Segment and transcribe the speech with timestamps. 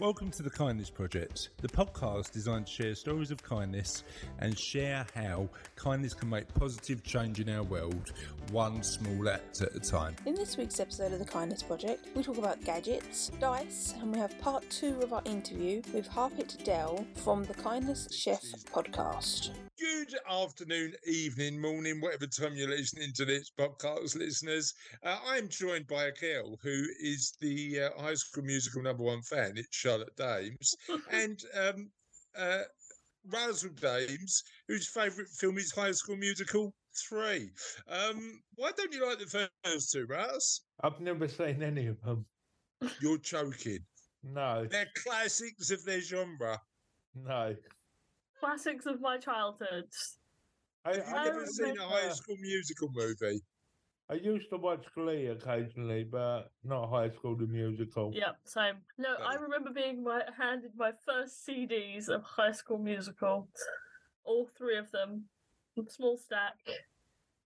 [0.00, 4.04] Welcome to the Kindness Project, the podcast designed to share stories of kindness
[4.38, 8.12] and share how kindness can make positive change in our world,
[8.52, 10.14] one small act at a time.
[10.24, 14.20] In this week's episode of the Kindness Project, we talk about gadgets, dice, and we
[14.20, 18.40] have part two of our interview with Harpal Dhatt from the Kindness Chef
[18.72, 19.50] podcast.
[19.78, 24.74] Good afternoon, evening, morning, whatever time you're listening to this podcast, listeners.
[25.04, 29.22] Uh, I'm joined by a girl who is the uh, High School Musical number one
[29.22, 29.52] fan.
[29.54, 30.76] It's Charlotte Dames,
[31.10, 31.90] and um,
[32.38, 32.62] uh,
[33.30, 36.74] Razzle Dames, whose favourite film is High School Musical
[37.08, 37.48] three.
[37.88, 40.60] Um, why don't you like the first two, Raz?
[40.82, 42.26] I've never seen any of them.
[43.00, 43.78] You're joking.
[44.22, 46.60] No, They're classics of their genre.
[47.14, 47.56] no.
[48.40, 49.84] classics of my childhood.
[50.84, 53.40] I, Have you I never seen a High School Musical movie?
[54.10, 58.10] I used to watch Glee occasionally, but not High School the Musical.
[58.14, 58.76] Yep, same.
[58.96, 63.48] No, I remember being my, handed my first CDs of High School Musical,
[64.24, 65.24] all three of them,
[65.88, 66.56] small stack.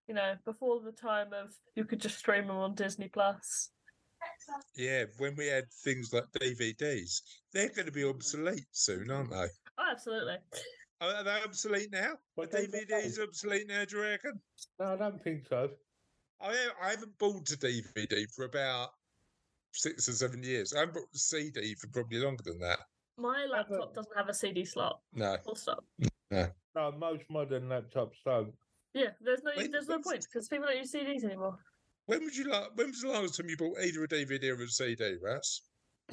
[0.06, 3.70] You know, before the time of you could just stream them on Disney Plus.
[4.76, 7.22] Yeah, when we had things like DVDs,
[7.52, 9.46] they're going to be obsolete soon, aren't they?
[9.78, 10.36] Oh, absolutely.
[11.00, 12.12] Are are they obsolete now?
[12.12, 14.40] Are But DVDs obsolete now, do you reckon?
[14.78, 15.70] No, I don't think so.
[16.42, 18.90] I, I haven't bought a DVD for about
[19.72, 20.72] six or seven years.
[20.74, 22.80] I haven't bought a CD for probably longer than that.
[23.16, 25.00] My laptop doesn't have a CD slot.
[25.14, 25.36] No.
[25.44, 25.84] Full stop.
[26.30, 28.52] No, No, most modern laptops don't.
[28.94, 31.56] Yeah, there's no Wait, there's no point because people don't use CDs anymore.
[32.06, 32.68] When would you like?
[32.74, 35.62] When was the last time you bought either a DVD or a CD, Russ?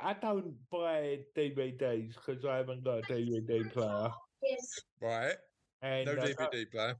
[0.00, 4.10] I don't buy DVDs because I haven't got a DVD player.
[4.42, 4.80] Yes.
[5.00, 5.36] Right,
[5.82, 6.96] And uh, no DVD player.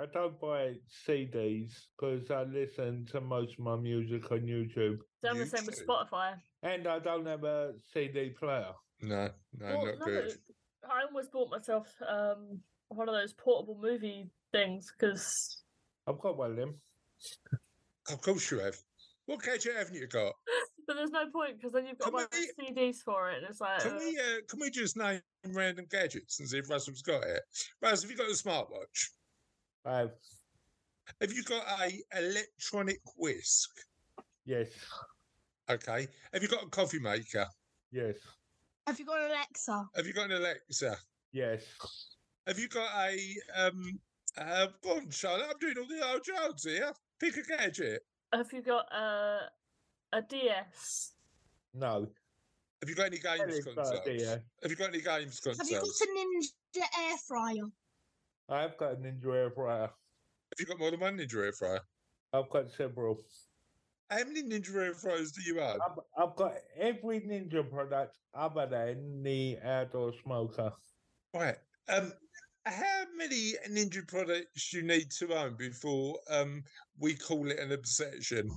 [0.00, 0.74] I don't buy
[1.08, 4.98] CDs because I listen to most of my music on YouTube.
[5.24, 6.34] Done the same with Spotify.
[6.62, 8.70] And I don't have a CD player.
[9.02, 10.32] No, no, Well, not no, good.
[10.88, 15.62] I almost bought myself um one of those portable movie things because
[16.06, 16.76] I've got one of them.
[18.10, 18.76] Of course you have.
[19.26, 20.32] What gadget haven't you got?
[20.86, 23.46] but there's no point because then you've got Can to buy CDs for it and
[23.50, 26.70] it's like Can uh, we uh, can we just name random gadgets and see if
[26.70, 27.42] Russell's got it?
[27.82, 29.08] Russell, have you got a smartwatch?
[29.84, 30.10] I have,
[31.20, 33.70] Have you got a electronic whisk?
[34.44, 34.68] yes,
[35.70, 36.08] Okay.
[36.32, 37.46] Have you got a coffee maker?
[37.92, 38.16] yes,
[38.86, 39.84] Have you got an Alexa?
[39.96, 40.96] Have you got an Alexa?
[41.32, 41.62] yes.
[42.46, 43.18] Have you got a
[43.66, 44.00] um?
[44.38, 45.46] Uh, go on, Charlotte.
[45.50, 46.92] I'm doing all the old jobs here.
[47.20, 48.06] Pick a gadget.
[48.32, 49.50] have you got a
[50.12, 51.12] a DS?
[51.74, 52.08] No.
[52.80, 54.00] Have you got any games Ellie, but, consoles?
[54.06, 54.36] yeah.
[54.62, 56.00] Have you got any games Have you got consoles?
[56.00, 57.64] a Ninja air fryer?
[58.48, 59.82] I've got a Ninja air fryer.
[59.82, 61.80] Have you got more than one Ninja air fryer?
[62.32, 63.22] I've got several.
[64.10, 65.78] How many Ninja air fryers do you own?
[65.84, 70.72] I've, I've got every Ninja product other than the outdoor smoker.
[71.34, 71.56] Right.
[71.88, 72.12] Um,
[72.64, 76.62] how many Ninja products do you need to own before um
[76.98, 78.50] we call it an obsession?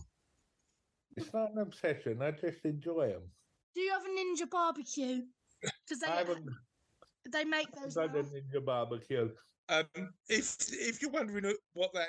[1.17, 2.21] It's not an obsession.
[2.21, 3.23] I just enjoy them.
[3.75, 5.23] Do you have a Ninja barbecue?
[5.61, 6.35] Because they
[7.31, 7.95] they make those.
[7.95, 8.19] got now.
[8.19, 9.29] a Ninja barbecue.
[9.69, 9.85] Um,
[10.27, 12.07] if if you're wondering what that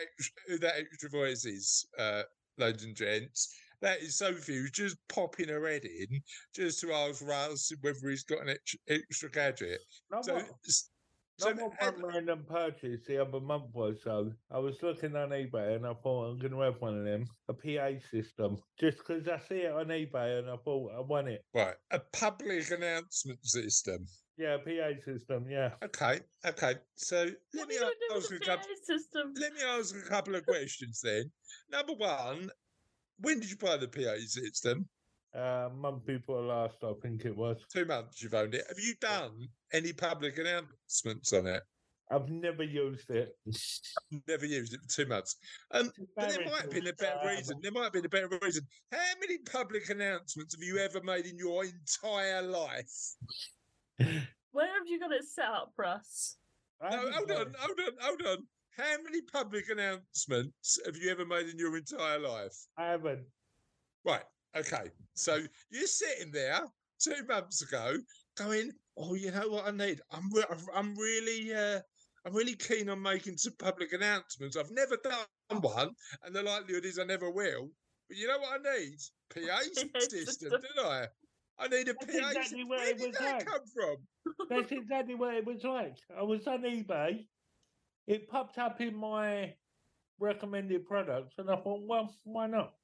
[0.49, 2.23] who that extra voice is, uh,
[2.59, 6.21] ladies and gents, that is Sophie who's just popping her head in
[6.55, 9.81] just to ask Russ whether he's got an ex- extra gadget.
[10.11, 10.41] Not So,
[11.39, 14.33] so not one random purchase the other month or so.
[14.51, 17.27] I was looking on eBay and I thought I'm going to have one of them,
[17.49, 18.59] a PA system.
[18.79, 21.45] Just because I see it on eBay and I thought I want it.
[21.55, 24.07] right, a public announcement system.
[24.39, 25.75] Yeah, PA system, yeah.
[25.85, 26.75] Okay, okay.
[26.97, 28.67] So let What are me you gonna do ask with a the couple.
[28.67, 29.35] PA system?
[29.39, 31.31] Let me ask a couple of questions then.
[31.71, 32.51] Number one,
[33.19, 34.89] when did you buy the PA system?
[35.35, 37.57] Uh, month before last, I think it was.
[37.73, 38.65] Two months you've owned it.
[38.69, 41.63] Have you done any public announcements on it?
[42.11, 43.31] I've never used it.
[44.29, 45.37] Never used it for two months.
[45.71, 47.59] Um, but there might have been a better reason.
[47.63, 48.67] There might have been a better reason.
[48.91, 52.93] How many public announcements have you ever made in your entire life?
[54.53, 56.37] Where have you got it set up, Russ?
[56.81, 58.47] I No, hold on, hold on, hold on.
[58.77, 62.57] How many public announcements have you ever made in your entire life?
[62.77, 63.27] I haven't.
[64.05, 64.25] Right.
[64.57, 64.91] Okay.
[65.15, 65.41] So
[65.71, 66.61] you're sitting there
[66.99, 67.97] two months ago,
[68.37, 70.01] going, "Oh, you know what I need?
[70.11, 70.45] I'm re-
[70.75, 71.81] I'm really uh,
[72.25, 74.57] I'm really keen on making some public announcements.
[74.57, 75.91] I've never done one,
[76.25, 77.71] and the likelihood is I never will.
[78.09, 78.99] But you know what I need?
[79.35, 79.91] PA system,
[80.27, 80.51] system.
[80.51, 81.07] don't I?
[81.59, 82.29] I need a That's PA.
[82.31, 83.47] exactly where Where it did was that like.
[83.47, 83.97] come from?
[84.49, 85.97] That's exactly what it was like.
[86.17, 87.27] I was on eBay.
[88.07, 89.55] It popped up in my
[90.19, 92.75] recommended products, and I thought, well, why not?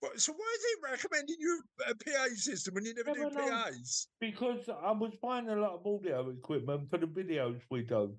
[0.00, 3.34] What- So why is it recommending you a PA system when you never Yeah, do
[3.34, 3.48] but.
[3.48, 4.08] PAs?
[4.20, 8.16] Because I was buying a lot of audio equipment for the videos we do,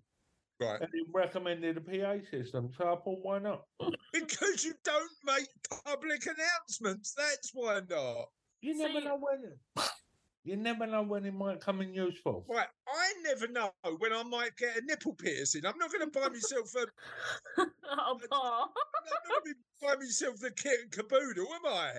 [0.59, 0.79] Right.
[0.81, 3.65] and it recommended a PA system, so I thought, why not?
[4.13, 5.47] Because you don't make
[5.85, 7.13] public announcements.
[7.15, 8.27] That's why not.
[8.61, 9.59] You never See- know when.
[10.43, 12.45] You never know when it might come in useful.
[12.49, 12.65] Right.
[12.87, 15.67] I never know when I might get a nipple piercing.
[15.67, 17.61] I'm not going to buy myself a.
[17.61, 17.65] a
[18.27, 18.63] bar.
[18.65, 21.91] I'm not going to buy myself the kit and caboodle, am I?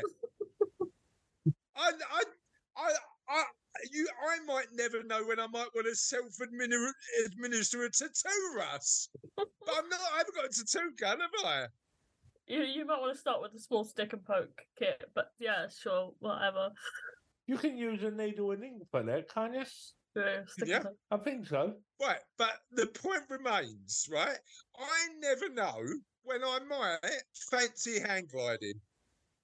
[1.76, 2.22] I, I,
[2.76, 2.90] I,
[3.28, 3.42] I,
[3.92, 9.08] you, I might never know when I might want to self-administer a tattoo, Russ.
[9.36, 10.00] But I'm not.
[10.14, 11.66] I haven't got a tattoo gun, have I?
[12.46, 15.66] You you might want to start with the small stick and poke kit, but yeah,
[15.68, 16.70] sure, whatever.
[17.46, 19.64] You can use a needle and ink for that, can't you?
[20.14, 20.82] Yeah, Yeah.
[21.10, 21.74] I think so.
[22.00, 24.38] Right, but the point remains, right?
[24.78, 25.82] I never know
[26.24, 26.98] when I might
[27.50, 28.80] fancy hang gliding.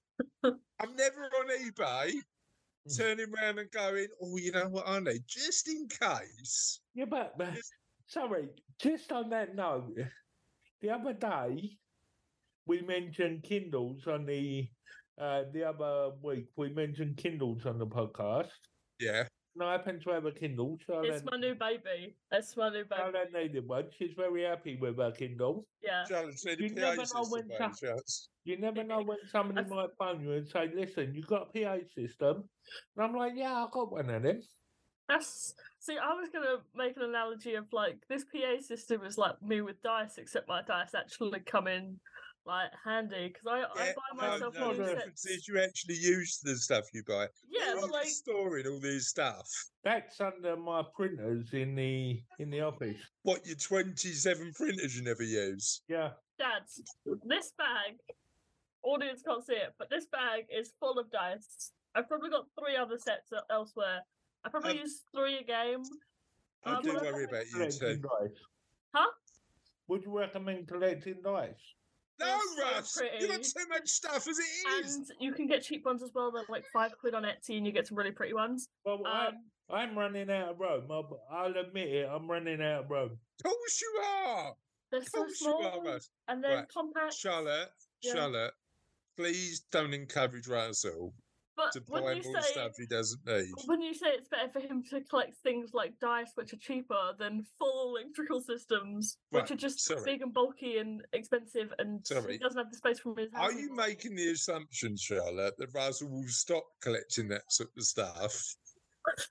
[0.43, 2.93] I'm never on eBay hmm.
[2.97, 6.81] turning around and going, oh, you know what I need, just in case.
[6.93, 7.53] Yeah, but, but
[8.07, 8.49] sorry,
[8.79, 9.97] just on that note,
[10.81, 11.77] the other day
[12.69, 14.69] we mentioned Kindles on the
[15.19, 18.51] uh, the other week we mentioned Kindles on the podcast.
[18.99, 19.23] Yeah,
[19.55, 20.77] And I happen to have a Kindle.
[20.87, 22.15] It's my new baby.
[22.31, 22.95] It's my new baby.
[22.95, 23.85] Charlotte needed one.
[23.97, 25.65] She's very happy with her Kindle.
[25.83, 26.05] Yeah.
[26.07, 27.91] Charlotte You never know when mate,
[28.45, 31.77] You never know when somebody might phone you and say, "Listen, you've got a PA
[31.95, 32.43] system,"
[32.95, 34.41] and I'm like, "Yeah, I've got one of them."
[35.09, 39.41] That's see, I was gonna make an analogy of like this PA system is like
[39.41, 41.99] me with dice, except my dice actually come in
[42.49, 44.95] like handy because I, I buy myself no, new the sets.
[44.97, 45.35] difference sets.
[45.37, 47.27] is you actually use the stuff you buy.
[47.49, 49.47] Yeah, Where but are you like storing all this stuff.
[49.83, 52.97] That's under my printers in the in the office.
[53.23, 55.81] What your twenty-seven printers you never use?
[55.87, 56.63] Yeah, Dad,
[57.23, 57.97] this bag,
[58.83, 61.71] audience can't see it, but this bag is full of dice.
[61.95, 64.01] I've probably got three other sets elsewhere.
[64.43, 65.83] I probably Um, use three a game.
[66.65, 67.97] I Um, do worry about you too.
[67.97, 68.37] dice.
[68.93, 69.11] Huh?
[69.87, 71.55] Would you recommend collecting dice?
[72.19, 72.25] No,
[72.57, 73.43] They're so Russ, you got pretty.
[73.57, 74.95] too much stuff as it is.
[74.95, 76.31] And you can get cheap ones as well.
[76.31, 78.67] They're like five quid on Etsy, and you get some really pretty ones.
[78.85, 79.33] Well, Um,
[79.69, 80.83] I'm, I'm running out of room.
[80.91, 82.09] I'll, I'll admit it.
[82.11, 83.11] I'm running out of room.
[83.43, 84.53] Of course you are.
[84.91, 86.09] they're so course you are, Russ.
[86.27, 87.13] and then Right, compact.
[87.13, 87.69] Charlotte,
[88.01, 88.13] Yeah.
[88.13, 88.53] Charlotte,
[89.17, 91.13] please don't encourage Russell
[91.59, 93.51] But to when buy you more say stuff he doesn't need.
[93.65, 97.13] when you say it's better for him to collect things like dice, which are cheaper
[97.19, 100.01] than full electrical systems, which are just sorry.
[100.05, 102.33] big and bulky and expensive, and Sorry.
[102.33, 103.51] he doesn't have the space from his house.
[103.51, 108.55] Are you making the assumption, Charlotte, that Russell will stop collecting that sort of stuff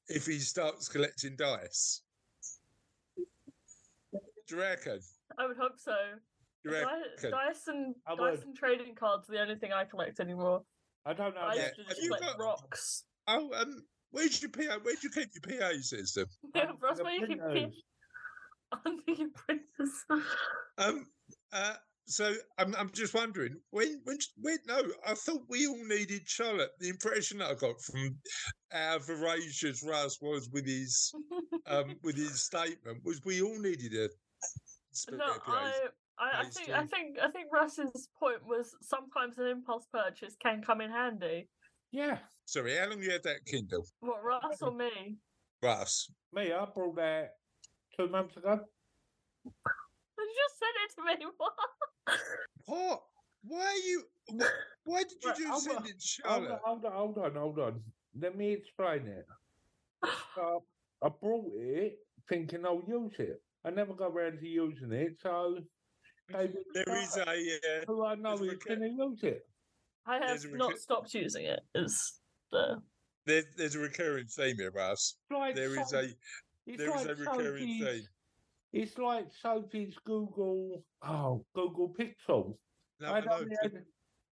[0.08, 2.02] if he starts collecting dice?
[4.12, 5.00] Do you reckon?
[5.38, 5.96] I would hope so.
[6.64, 7.30] Do you reckon?
[7.30, 10.62] dice and dice and trading cards are the only thing I collect anymore.
[11.08, 11.40] I don't know.
[11.40, 13.04] I Yeah, used to have just you got- rocks.
[13.26, 14.78] Oh, um, where's your PA?
[14.82, 16.26] Where'd you keep your PA system?
[16.54, 17.82] Yeah, Ross, the where you keep printers.
[18.84, 20.04] under your printers.
[20.76, 21.06] Um,
[21.52, 21.74] uh,
[22.06, 26.70] so I'm, I'm just wondering when, when, when, no, I thought we all needed Charlotte.
[26.78, 28.16] The impression that I got from
[28.72, 31.12] our voracious Russ was with his,
[31.66, 34.08] um, with his statement was we all needed a
[35.12, 35.72] no, I,
[36.20, 40.34] I, I PAs think, I think, I think Russ's point was sometimes an impulse purchase
[40.42, 41.48] can come in handy.
[41.92, 45.16] Yeah, Sorry, how long you had that Kindle, What, Russ or me?
[45.62, 46.10] Russ?
[46.32, 46.52] me.
[46.52, 47.30] I brought that
[47.96, 48.60] two months ago.
[50.18, 51.32] You just said it to me.
[51.38, 51.52] What?
[52.66, 53.02] What?
[53.44, 54.02] Why are you?
[54.32, 54.46] Why,
[54.84, 56.60] why did you Right, just I'll send go- it, Hold on, Charlotte?
[56.64, 57.80] hold on, hold on, hold on.
[58.20, 59.26] Let me explain it.
[60.34, 60.64] So
[61.02, 63.40] uh, I brought it thinking I'll use it.
[63.64, 65.58] I never got around to using it, so
[66.32, 67.22] David There is a.
[67.22, 69.42] Uh, who I know is going to use it.
[70.06, 71.60] I have There's a not stopped using it.
[71.74, 72.20] Is
[72.50, 72.76] the
[73.26, 75.16] there, there's a recurring theme here, Russ.
[75.30, 78.08] It's like There is Sophie- a it's there is like a recurring Sophie's- theme.
[78.72, 82.56] It's like Sophie's Google, oh, Google Pixel.
[83.00, 83.84] No, I don't know, only but- had,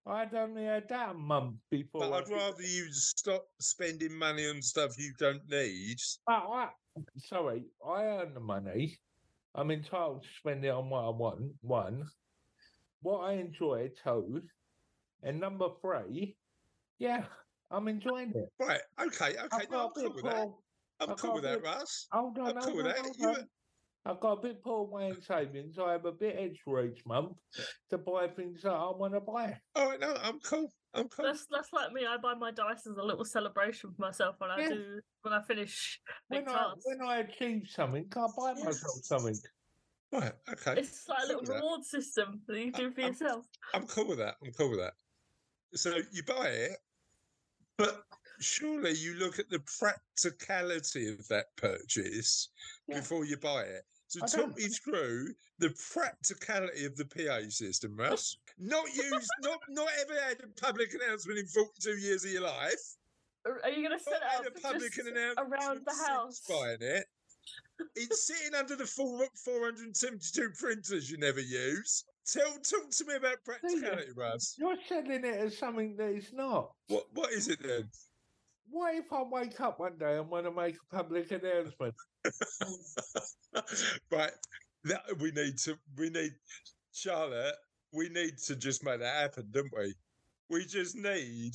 [0.05, 2.01] I'd only had that a month before.
[2.01, 5.97] But I I'd rather you stop spending money on stuff you don't need.
[6.25, 6.69] But I,
[7.17, 8.97] sorry, I earn the money.
[9.57, 11.51] I'm entitled to spend it on what I want.
[11.61, 12.05] One,
[13.01, 13.89] what I enjoy.
[14.03, 14.43] Two,
[15.23, 16.37] and number three,
[16.99, 17.25] yeah,
[17.71, 18.49] I'm enjoying it.
[18.59, 19.47] Right, okay, okay.
[19.51, 20.47] I've No, I'm cool with that.
[20.99, 22.07] I'm cool with that, Russ.
[22.11, 22.99] Hold on, I'm cool with that.
[22.99, 23.47] hold You- on.
[24.05, 25.77] I've got a bit poor way in savings.
[25.77, 27.33] I have a bit extra each month
[27.89, 29.59] to buy things that I want to buy.
[29.75, 30.71] All right, no, I'm cool.
[30.93, 31.25] I'm cool.
[31.25, 32.05] that's that's like me.
[32.05, 35.41] I buy my dice as a little celebration for myself when I do when I
[35.43, 36.81] finish When I tasks.
[36.85, 39.35] when I achieve something, I buy myself something.
[40.11, 40.79] Right, okay.
[40.79, 41.55] It's like a little with that.
[41.55, 43.45] reward system that you do for I'm- yourself.
[43.73, 44.35] I'm cool with that.
[44.43, 44.93] I'm cool with that.
[45.75, 46.77] so you buy it,
[47.77, 48.03] but
[48.39, 52.49] surely you look at the practicality of that purchase
[52.87, 52.99] Yeah.
[52.99, 53.83] before you buy it.
[54.07, 58.37] So I talk don't- me through the practicality of the PA system, Russ.
[58.57, 62.95] not used, not not ever had a public announcement in 42 years of your life.
[63.45, 65.93] Are are you going to set Not it had up a public announcement around the
[66.07, 66.39] house?
[66.47, 67.05] Buying it.
[67.95, 72.03] It's sitting under the full 472 printers you never use.
[72.25, 74.55] Tell talk to me about practicality, Russ.
[74.57, 76.73] You're selling it as something that it's not.
[76.87, 77.89] What what is it then?
[78.69, 81.95] What if I wake up one day and want to make a public announcement?
[84.11, 84.31] right.
[84.83, 86.31] That, we need to we need
[86.93, 87.55] Charlotte,
[87.93, 89.93] we need to just make that happen, don't we?
[90.49, 91.53] We just need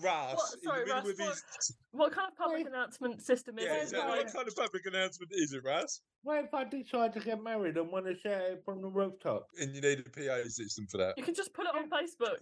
[0.00, 2.66] Russ What- sorry, in the middle Russ, of his What kind of public Wait.
[2.68, 3.82] announcement system is Yeah, it?
[3.82, 4.18] exactly.
[4.24, 6.00] What kind of public announcement is it, Russ?
[6.22, 9.46] What if I decide to get married and want to shout it from the rooftop?
[9.60, 11.14] And you need a PA system for that.
[11.18, 12.38] you can just put it on Facebook.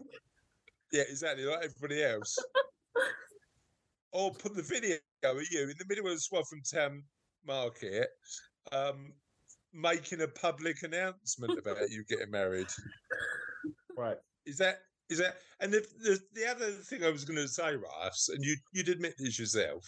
[0.92, 2.38] Yeah, exactly, like everybody else.
[4.12, 7.02] or put the video of you in the middle of the Swaffham Town
[7.46, 8.08] Market,
[8.70, 9.12] um,
[9.72, 12.68] making a public announcement about you getting married.
[13.96, 14.18] Right.
[14.46, 15.36] Is that is that?
[15.60, 18.88] And the the, the other thing I was going to say, Russ, and you you'd
[18.88, 19.84] admit this yourself,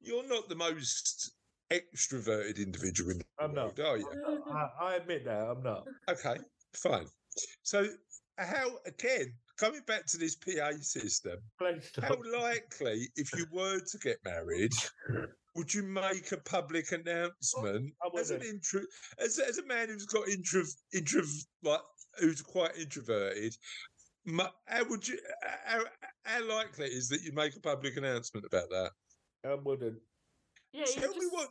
[0.00, 1.32] you're not the most
[1.70, 3.76] extroverted individual in the I'm not.
[3.78, 4.42] world, are you?
[4.52, 5.84] I, I admit that I'm not.
[6.08, 6.36] Okay,
[6.74, 7.06] fine.
[7.62, 7.86] So,
[8.38, 11.38] how again coming back to this PA system?
[12.02, 14.72] How likely, if you were to get married,
[15.54, 18.82] would you make a public announcement I as an intro,
[19.18, 20.62] as, as a man who's got intro,
[20.94, 21.22] intro,
[21.62, 21.80] like
[22.20, 23.54] who's quite introverted?
[24.24, 25.18] mu- How would you?
[25.64, 25.82] How,
[26.24, 28.90] how likely is that you make a public announcement about that?
[29.44, 29.98] I wouldn't.
[30.72, 31.48] Yeah, tell me what.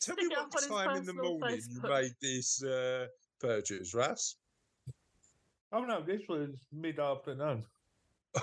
[0.00, 3.06] Tell me what up on his time in the personal morning you made this uh,
[3.40, 4.36] purchase, Russ.
[5.74, 7.64] Oh no, this was mid afternoon.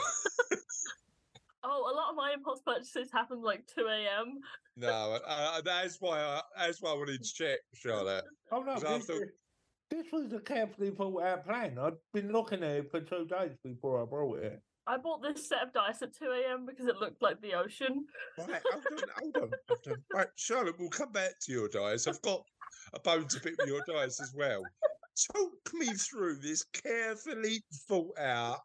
[1.63, 4.39] Oh, a lot of my impulse purchases happen like 2 a.m.
[4.77, 8.25] No, uh, that's why I, that's why I wanted to check, Charlotte.
[8.51, 9.27] Oh no, 'Cause I this, thought-
[9.91, 11.77] this was a carefully thought out plan.
[11.77, 14.59] I'd been looking at it for two days before I brought it.
[14.88, 16.65] I bought this set of dice at 2 a.m.
[16.65, 18.05] because it looked like the ocean.
[18.39, 20.03] Right, hold on, hold on, hold on.
[20.15, 22.07] Right, Charlotte, we'll come back to your dice.
[22.07, 22.43] I've got
[22.95, 24.63] a bone to pick with your dice as well.
[25.33, 28.59] Talk me through this carefully thought out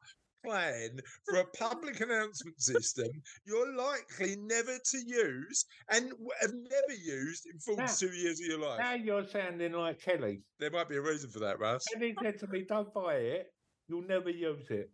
[0.47, 3.09] plan for a public announcement system
[3.45, 8.79] you're likely never to use and have never used in 42 years of your life.
[8.79, 10.43] Now you're sounding like Kelly.
[10.61, 11.85] There might be a reason for that, Russ.
[11.93, 13.53] Kelly said to me, "Don't buy it.
[13.89, 14.91] You'll never use it."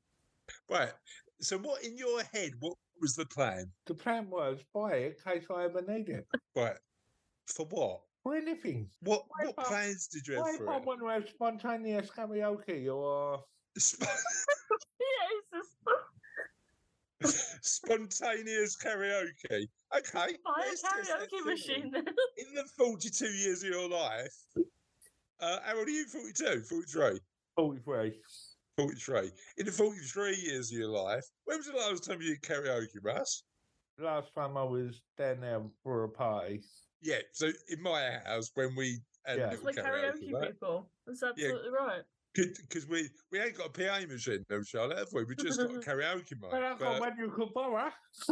[0.69, 0.93] Right.
[1.41, 2.53] So, what in your head?
[2.61, 3.71] What was the plan?
[3.87, 6.79] The plan was buy it in case I ever need it Right.
[7.47, 8.01] For what?
[8.23, 8.89] For anything.
[9.01, 10.85] What What what if plans did you have if for I it?
[10.85, 13.43] want to have spontaneous karaoke or
[13.79, 14.05] Sp-
[15.03, 15.49] Yeah, it's
[17.23, 19.69] just Spontaneous karaoke.
[19.97, 20.37] Okay.
[20.45, 21.93] buy a karaoke machine.
[21.95, 24.35] In the 42 years of your life,
[25.41, 26.05] uh, how old are you?
[26.07, 26.63] 42?
[26.69, 27.21] 43?
[27.57, 28.13] 43?
[28.79, 29.31] 43.
[29.59, 32.99] In the 43 years of your life, when was the last time you did karaoke,
[33.03, 33.45] Russ?
[33.99, 36.63] Last time I was down there for a party.
[37.03, 39.45] Yeah, so in my house, when we had Yeah.
[39.51, 40.91] a It's little like karaoke, karaoke people.
[41.07, 42.03] That's absolutely right.
[42.35, 45.25] Because we, we ain't got a PA machine, though, Charlotte, have we?
[45.25, 46.51] We just got a karaoke mic.
[46.51, 47.91] But I got but- one you could borrow.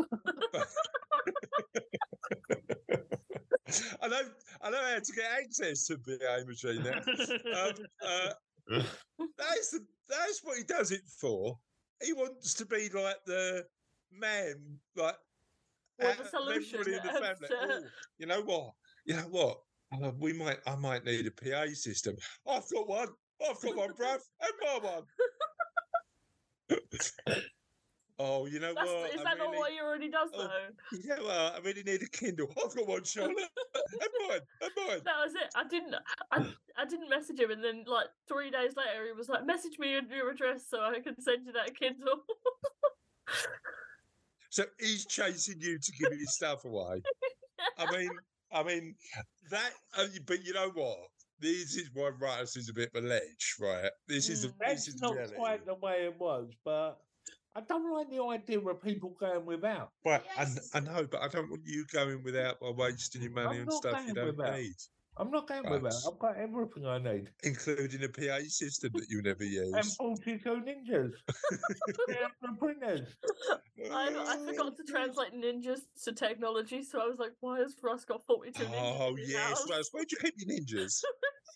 [4.03, 4.21] I know,
[4.63, 6.99] I know how to get access to the PA machine now.
[7.67, 7.73] Um,
[8.05, 8.83] uh,
[9.39, 11.57] that's the, that's what he does it for.
[12.03, 13.65] He wants to be like the
[14.13, 14.55] man,
[14.97, 15.15] like
[16.01, 17.49] Well, the solution everybody in the family.
[17.53, 17.83] "Oh,
[18.19, 18.73] you know what?
[19.05, 19.59] You know what?
[19.93, 22.17] Uh, we might, I might need a PA system.
[22.47, 23.09] I've got one.
[23.49, 24.19] I've got one, bruv.
[24.41, 25.03] And my one.
[28.19, 29.15] oh, you know That's, what?
[29.15, 30.99] is I that not what he already does Oh, though?
[31.17, 31.35] know what?
[31.35, 32.53] I really need a Kindle.
[32.63, 33.37] I've got one, Charlotte.
[33.93, 34.41] and mine.
[34.61, 35.01] And mine.
[35.05, 35.51] That was it.
[35.57, 35.95] I didn't.
[36.31, 36.47] I,
[36.79, 39.91] I didn't message him, and then like three days later, he was like, "Message me
[39.93, 42.23] your, your address so I can send you that Kindle."
[44.51, 47.03] So he's chasing you to give his stuff away.
[47.79, 48.11] I mean,
[48.53, 48.95] I mean
[49.51, 49.71] that.
[49.97, 50.99] Uh, but you know what?
[51.39, 53.91] This is why Rice is a bit of a ledge, right?
[54.07, 54.55] This is a, Mm.
[54.69, 55.37] this is not reality.
[55.37, 56.99] quite the way it was, but
[57.55, 59.91] I don't like the idea of people going without.
[60.05, 60.71] Right, I, Yes.
[60.75, 63.73] I know, but I don't want you going without by wasting your money I'm on
[63.73, 64.59] stuff you going don't without.
[64.59, 64.75] need,
[65.21, 66.03] I'm not going with that.
[66.11, 67.29] I've got everything I need.
[67.45, 69.97] including a PA system that you never use And use.
[69.97, 71.13] 42 ninjas.
[72.09, 73.15] and the printers.
[73.93, 78.05] I, I forgot to translate ninjas to technology, so I was like, "Why has Russ
[78.05, 79.71] got forty-two ninjas?" Oh in his yes, house?
[79.71, 79.89] Russ.
[79.93, 81.01] Where'd you keep your ninjas?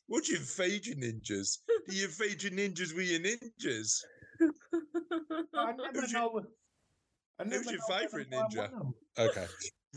[0.07, 1.59] What do you feed your ninjas?
[1.89, 4.01] Do you feed your ninjas with your ninjas?
[5.55, 6.43] I never Who's your- know.
[7.39, 8.71] I never who's your know whether favourite ninja?
[9.19, 9.47] Okay,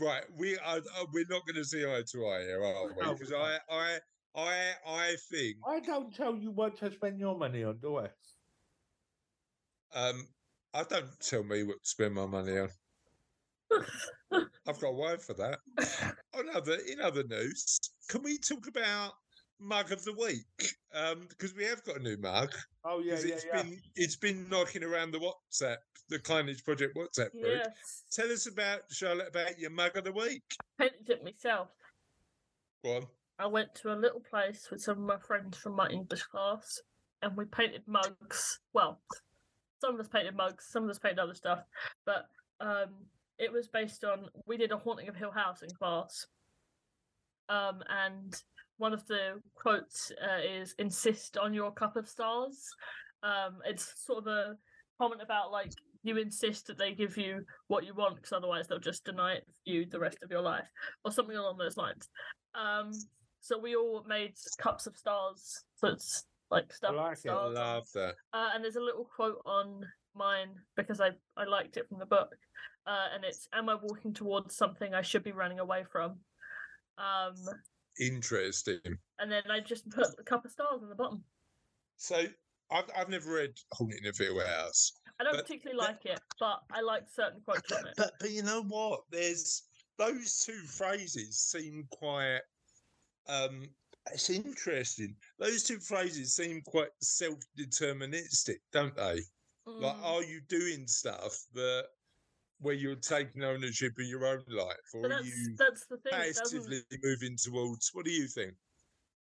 [0.00, 0.24] right.
[0.36, 3.12] We are uh, we're not going to see eye to eye here, are we?
[3.14, 3.98] Because I I
[4.34, 8.08] I I think I don't tell you what to spend your money on, do I?
[9.94, 10.26] um
[10.74, 12.68] I don't tell me what to spend my money on.
[14.66, 15.58] I've got a word for that.
[16.34, 17.78] On other in other news,
[18.08, 19.12] can we talk about
[19.60, 20.44] mug of the week?
[20.94, 22.50] Um, because we have got a new mug.
[22.82, 23.62] Oh yeah, yeah, it's yeah.
[23.62, 25.76] been it's been knocking around the WhatsApp,
[26.08, 27.44] the Kindness Project WhatsApp group.
[27.44, 28.04] yes.
[28.10, 30.42] Tell us about Charlotte about your mug of the week.
[30.80, 31.68] I Painted it myself.
[32.82, 33.06] Go on.
[33.38, 36.80] I went to a little place with some of my friends from my English class,
[37.20, 38.60] and we painted mugs.
[38.72, 38.98] Well,
[39.82, 41.60] some of us painted mugs, some of us painted other stuff,
[42.06, 42.94] but um,
[43.38, 46.26] it was based on we did a haunting of Hill House in class,
[47.50, 48.34] um, and
[48.78, 52.68] one of the quotes uh, is "insist on your cup of stars."
[53.22, 54.56] Um, it's sort of a
[55.00, 58.78] comment about like you insist that they give you what you want because otherwise they'll
[58.78, 60.68] just deny it you the rest of your life
[61.04, 62.08] or something along those lines.
[62.54, 62.92] Um,
[63.40, 65.64] so we all made cups of stars.
[65.76, 67.10] So it's like stuff like it.
[67.10, 67.48] with stars.
[67.48, 67.54] on.
[67.54, 68.14] Love that.
[68.32, 72.06] Uh, and there's a little quote on mine because I, I liked it from the
[72.06, 72.34] book.
[72.86, 76.16] Uh, and it's Am I walking towards something I should be running away from?
[76.96, 77.34] Um,
[78.00, 78.80] Interesting.
[79.18, 81.24] and then I just put a couple of stars on the bottom.
[81.96, 82.26] So
[82.70, 84.92] I've I've never read Haunting of Hill House.
[85.20, 87.94] I don't But particularly like it, but I like certain quotes on it.
[87.96, 89.00] But but you know what?
[89.10, 89.62] There's
[89.98, 92.40] those two phrases seem quite
[93.28, 93.64] um
[94.12, 95.14] it's interesting.
[95.38, 99.20] Those two phrases seem quite self-deterministic, don't they?
[99.66, 100.02] Like, Mm.
[100.04, 101.88] are you doing stuff that
[102.60, 106.12] where you're taking ownership of your own life, or are you that's the thing.
[106.12, 107.90] It passively moving towards?
[107.92, 108.54] What do you think?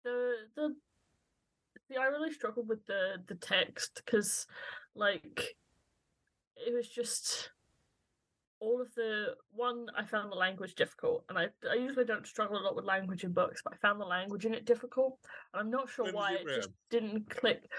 [0.06, 0.74] the the
[1.88, 4.46] see, I really struggled with the the text because
[4.94, 5.56] like
[6.56, 7.50] it was just
[8.60, 12.58] all of the one I found the language difficult and I I usually don't struggle
[12.58, 15.18] a lot with language in books but I found the language in it difficult
[15.52, 17.70] and I'm not sure When why it it just didn't click.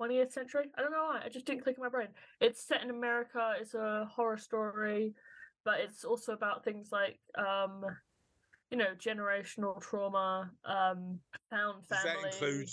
[0.00, 0.66] 20th century?
[0.76, 2.08] I don't know why it just didn't click in my brain.
[2.40, 5.14] It's set in America it's a horror story
[5.64, 7.84] but it's also about things like um
[8.70, 11.18] you know generational trauma um
[11.50, 12.68] found Does that include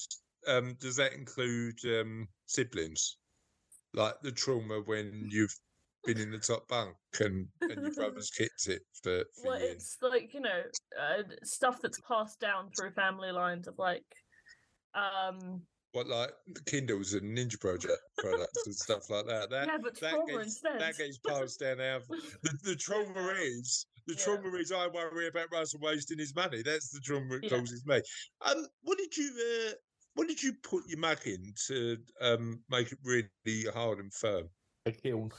[0.48, 3.18] um does that include um siblings?
[3.94, 5.56] Like the trauma when you've
[6.06, 9.74] been in the top bunk and, and your brother's kicked it for, for well years.
[9.74, 10.64] it's like you know
[11.00, 14.06] uh, stuff that's passed down through family lines of like
[14.96, 15.62] um
[15.94, 16.32] What like
[16.66, 19.50] Kindles and Ninja Project products and stuff like that.
[19.50, 20.80] That Yeah, but that trauma gets, instead.
[20.80, 22.00] that gets passed down our
[22.44, 24.24] the, the trauma is the Yeah.
[24.24, 26.62] trauma is I worry about Russell wasting his money.
[26.62, 27.58] That's the trauma it Yeah.
[27.58, 28.02] causes me.
[28.42, 29.32] Um what did you
[29.70, 29.74] uh
[30.16, 34.50] what did you put your mug in to um make it really hard and firm?
[34.86, 35.32] A kiln.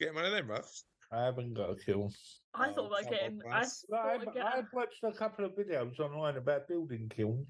[0.00, 0.84] Get one of them, Russ.
[1.12, 2.10] I haven't got a kiln.
[2.54, 6.36] I thought about getting I, thought I've, of I've watched a couple of videos online
[6.36, 7.46] about building kilns.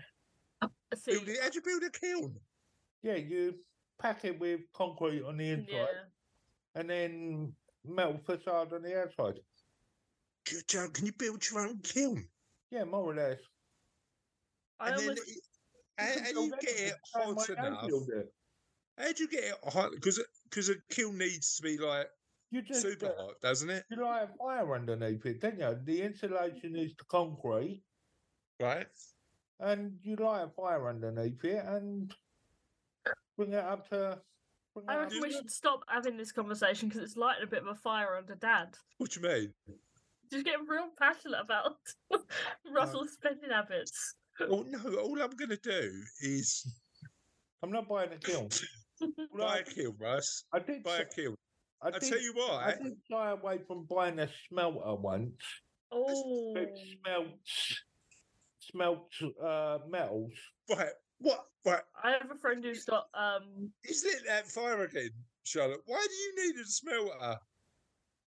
[0.94, 2.34] see Build How'd you build a kiln?
[3.02, 3.54] Yeah, you
[4.00, 5.86] pack it with concrete on the inside yeah
[6.74, 7.52] and then
[7.84, 9.40] metal facade on the outside.
[10.48, 10.92] Good job.
[10.92, 12.24] Can you build your own kiln?
[12.70, 13.38] Yeah, more or less.
[14.78, 15.42] I and then almost it-
[15.98, 17.90] how, how do you get it hot enough?
[18.96, 19.90] How do you get it hot?
[19.92, 22.06] Because because a kiln needs to be like
[22.50, 23.84] You just super uh, hot, doesn't it?
[23.90, 25.78] you light a fire underneath it, don't you?
[25.84, 27.82] The insulation is the concrete,
[28.60, 28.86] Right.
[29.60, 32.12] and you light a fire underneath it and
[33.36, 34.20] bring it up to.
[34.74, 37.46] Bring it I up reckon we should stop having this conversation because it's lighting a
[37.46, 38.74] bit of a fire under Dad.
[38.98, 39.54] What do you mean?
[40.32, 41.76] Just getting real passionate about
[42.72, 44.14] Russell's spending habits.
[44.40, 44.78] Well, no.
[45.00, 46.66] All I'm going to do is
[47.62, 48.48] I'm not buying a kiln.
[49.38, 50.44] buy a kiln, Russ.
[50.52, 50.82] I did.
[50.82, 51.34] Buy a kiln.
[51.82, 52.82] I I did, tell you what, I what.
[52.82, 55.32] did shy away from buying a smelter once.
[55.92, 57.82] Oh, It smelts,
[58.58, 60.32] smelts uh, metals.
[60.68, 60.92] Right.
[61.18, 61.46] What?
[61.64, 61.82] Right.
[62.02, 63.70] I have a friend who's got um.
[63.84, 65.10] Is lit that fire again,
[65.42, 65.80] Charlotte?
[65.86, 67.38] Why do you need a smelter?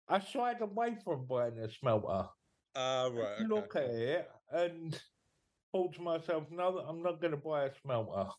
[0.09, 2.27] I shied away from buying a smelter.
[2.75, 3.39] Ah, right.
[3.39, 3.45] Okay.
[3.47, 4.99] Look at it and
[5.71, 8.29] thought to myself, no, I'm not going to buy a smelter.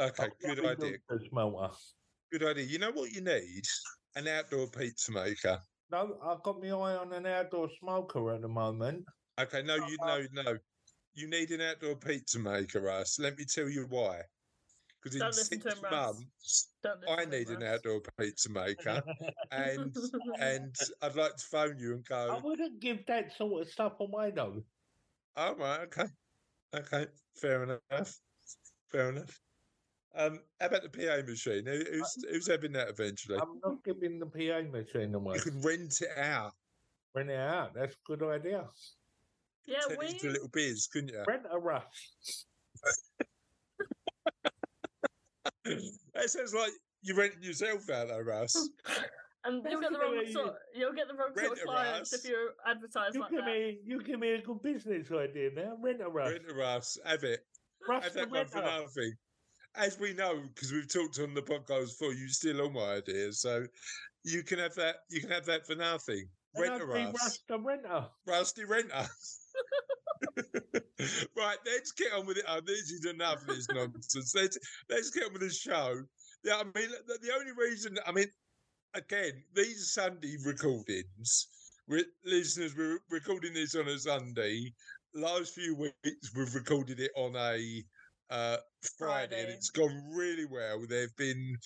[0.00, 0.24] Okay.
[0.24, 0.96] I'll Good idea.
[1.10, 1.74] A smelter.
[2.32, 2.64] Good idea.
[2.64, 3.64] You know what you need?
[4.16, 5.60] An outdoor pizza maker.
[5.90, 9.04] No, I've got my eye on an outdoor smoker at the moment.
[9.38, 9.62] Okay.
[9.62, 10.58] No, you Uh, know, no.
[11.14, 13.18] You need an outdoor pizza maker, Russ.
[13.18, 14.22] Let me tell you why.
[15.02, 16.68] Because in six to him, months,
[17.06, 19.02] I need him, an outdoor pizza maker,
[19.50, 19.94] and
[20.40, 22.30] and I'd like to phone you and go.
[22.34, 24.62] I wouldn't give that sort of stuff away though.
[25.36, 26.06] Oh right, okay,
[26.74, 28.18] okay, fair enough,
[28.90, 29.38] fair enough.
[30.16, 31.66] Um, how about the PA machine?
[31.66, 33.38] Who- Who's, who's having that eventually?
[33.40, 35.36] I'm not giving the PA machine away.
[35.36, 36.52] You can rent it out,
[37.14, 37.74] Rent it out.
[37.74, 38.64] That's a good idea.
[39.66, 41.24] Yeah, turn it we into a little biz, couldn't you?
[41.26, 41.82] Rent a rush.
[45.64, 46.72] that sounds like
[47.02, 48.54] you renting yourself out, though, Russ.
[49.44, 50.54] and you'll get the wrong Basically, sort.
[50.74, 53.46] You'll get the wrong sort of clients if you advertise You like give that.
[53.46, 55.76] me, you give me a good business idea now.
[55.82, 56.32] Rent a rush.
[56.32, 57.40] Rent a Russ, have it.
[57.88, 59.12] Rush Have the that one for nothing.
[59.76, 63.40] As we know, because we've talked on the podcast before, you steal all my ideas,
[63.40, 63.66] so
[64.24, 64.96] you can have that.
[65.10, 66.28] You can have that for nothing.
[66.54, 67.22] And Rent a I'd be Russ.
[67.22, 68.06] Rush the renter.
[68.26, 69.08] Rusty Renter.
[71.36, 72.44] right, let's get on with it.
[72.48, 74.34] Oh, this is enough of this nonsense.
[74.34, 74.58] Let's
[74.88, 76.02] let's get on with the show.
[76.44, 78.26] Yeah, I mean, the, the only reason, I mean,
[78.94, 81.48] again, these Sunday recordings,
[81.88, 84.72] we listeners, we're recording this on a Sunday.
[85.14, 87.84] Last few weeks, we've recorded it on a
[88.30, 88.56] uh,
[88.98, 90.84] Friday, and it's gone really well.
[90.88, 91.56] They've been,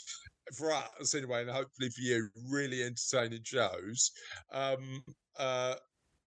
[0.56, 4.10] for us anyway, and hopefully for you, really entertaining shows.
[4.52, 5.02] Um,
[5.38, 5.74] uh,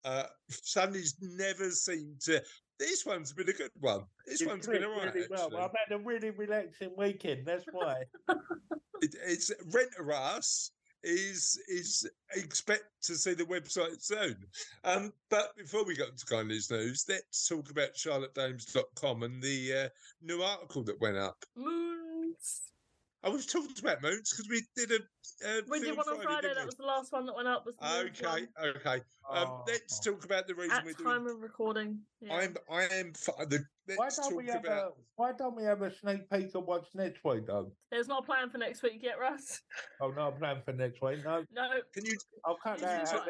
[0.04, 2.42] uh, Sundays never seem to.
[2.78, 4.02] This one's been a good one.
[4.26, 5.14] This It's one's been clicked alright.
[5.14, 5.56] really well.
[5.56, 7.46] I've had a really relaxing weekend.
[7.46, 8.02] That's why.
[9.02, 10.70] It, it's Rent a Us
[11.02, 14.36] is is expect to see the website soon.
[14.84, 19.88] Um, but before we go to kindness news, let's talk about charlottedames.com and the uh,
[20.22, 21.36] new article that went up.
[21.56, 22.62] Moons.
[23.24, 25.04] I was talking about moons because we did a.
[25.48, 26.42] Uh, We did Film one on Friday.
[26.42, 27.66] didn't That was the last one that went up.
[27.66, 28.68] Was the Okay, one.
[28.76, 29.00] okay.
[29.30, 30.12] Um, let's Oh.
[30.12, 31.36] talk about the reason At we're time doing.
[31.36, 32.00] of recording.
[32.20, 32.34] Yeah.
[32.36, 33.12] I'm I am.
[33.14, 33.44] fi-
[33.86, 34.84] The, Why let's don't talk we have about.
[34.88, 37.70] a Why don't we have a sneak peek of what's next week, though?
[37.92, 39.60] There's no plan for next week yet, Russ.
[40.00, 41.24] Oh no, I'm for next week.
[41.24, 41.68] No, No.
[41.94, 43.26] Can you I'll cut that out what-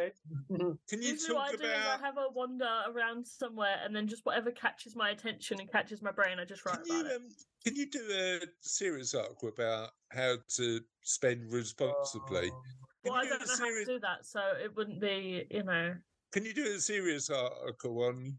[0.49, 0.79] then.
[0.89, 3.95] can you Usually, what talk I do is I have a wander around somewhere, and
[3.95, 7.07] then just whatever catches my attention and catches my brain, I just write Can you,
[7.07, 7.17] it.
[7.17, 7.29] um,
[7.65, 12.49] can you do a serious article about how to spend responsibly?
[12.49, 15.45] Can Well, I do don't a know how to do that, so it wouldn't be,
[15.51, 15.95] you know.
[16.33, 18.37] Can you do a serious article on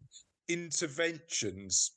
[0.49, 1.91] interventions?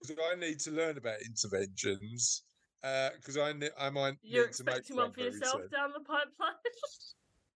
[0.00, 2.44] Because I need to learn about interventions.
[2.82, 5.68] Because I ne- I might You're need to make expecting one for yourself soon.
[5.70, 6.54] down the pipeline.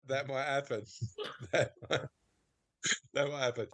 [0.08, 0.82] That might happen.
[1.52, 2.00] that, might,
[3.14, 3.66] that might happen.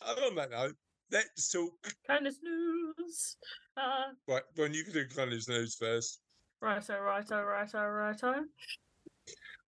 [0.00, 0.74] On that note,
[1.12, 1.72] let's talk.
[2.06, 3.36] Kindness news.
[3.76, 6.20] Uh, Right, when you can do kindness news first.
[6.62, 8.34] righto, righto, righto, righto.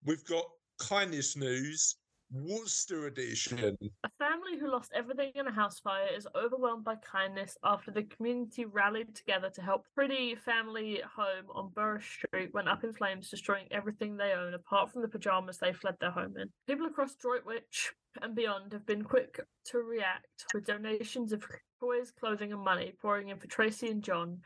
[0.04, 0.46] We've got
[0.78, 1.96] kindness news,
[2.32, 3.76] Worcester edition.
[4.04, 8.04] A family who lost everything in a house fire is overwhelmed by kindness after the
[8.04, 13.28] community rallied together to help Priddy family home on Burr Street went up in flames,
[13.28, 16.48] destroying everything they own apart from the pajamas they fled their home in.
[16.66, 17.92] People across Droitwich
[18.22, 21.44] and beyond have been quick to react with donations of
[21.80, 24.38] toys, clothing, and money pouring in for Tracy and John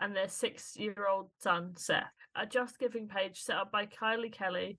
[0.00, 2.04] and their six year old son, Seth.
[2.36, 4.78] A Just Giving page set up by Kylie Kelly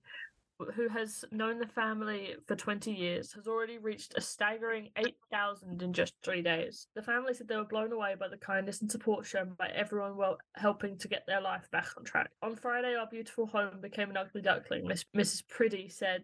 [0.74, 5.92] who has known the family for 20 years, has already reached a staggering 8,000 in
[5.92, 6.86] just three days.
[6.94, 10.16] The family said they were blown away by the kindness and support shown by everyone
[10.16, 12.30] while helping to get their life back on track.
[12.42, 14.86] On Friday, our beautiful home became an ugly duckling.
[14.86, 15.42] Miss, Mrs.
[15.48, 16.22] Priddy said,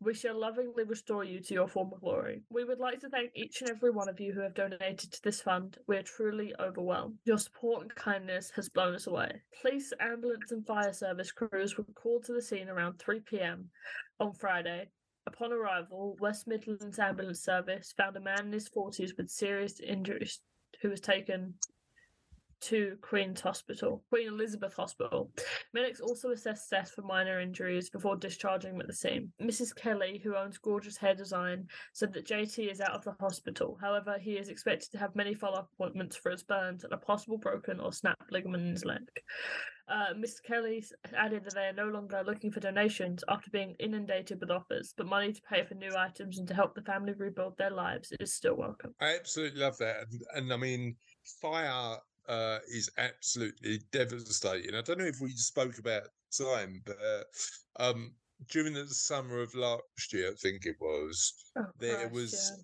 [0.00, 2.42] We shall lovingly restore you to your former glory.
[2.50, 5.22] We would like to thank each and every one of you who have donated to
[5.22, 5.78] this fund.
[5.86, 7.18] We are truly overwhelmed.
[7.24, 9.42] Your support and kindness has blown us away.
[9.60, 13.65] Police, ambulance, and fire service crews were called to the scene around 3 pm
[14.20, 14.88] on Friday.
[15.26, 20.40] Upon arrival, West Midlands Ambulance Service found a man in his 40s with serious injuries
[20.80, 21.54] who was taken
[22.60, 25.30] to Queen's Hospital, Queen Elizabeth Hospital.
[25.74, 29.32] Medics also assessed Seth for minor injuries before discharging him at the scene.
[29.42, 29.74] Mrs.
[29.74, 33.78] Kelly, who owns Gorgeous Hair Design, said that JT is out of the hospital.
[33.80, 36.98] However, he is expected to have many follow up appointments for his burns and a
[36.98, 39.02] possible broken or snapped ligament in his leg.
[39.88, 40.42] Uh, Mrs.
[40.42, 40.84] Kelly
[41.16, 45.06] added that they are no longer looking for donations after being inundated with offers, but
[45.06, 48.34] money to pay for new items and to help the family rebuild their lives is
[48.34, 48.92] still welcome.
[49.00, 50.96] I absolutely love that, and, and I mean,
[51.40, 54.74] fire uh, is absolutely devastating.
[54.74, 56.02] I don't know if we spoke about
[56.36, 57.22] time, but uh,
[57.90, 58.12] um,
[58.50, 62.62] during the summer of last year, I think it was, Oh, there Christ, was yeah.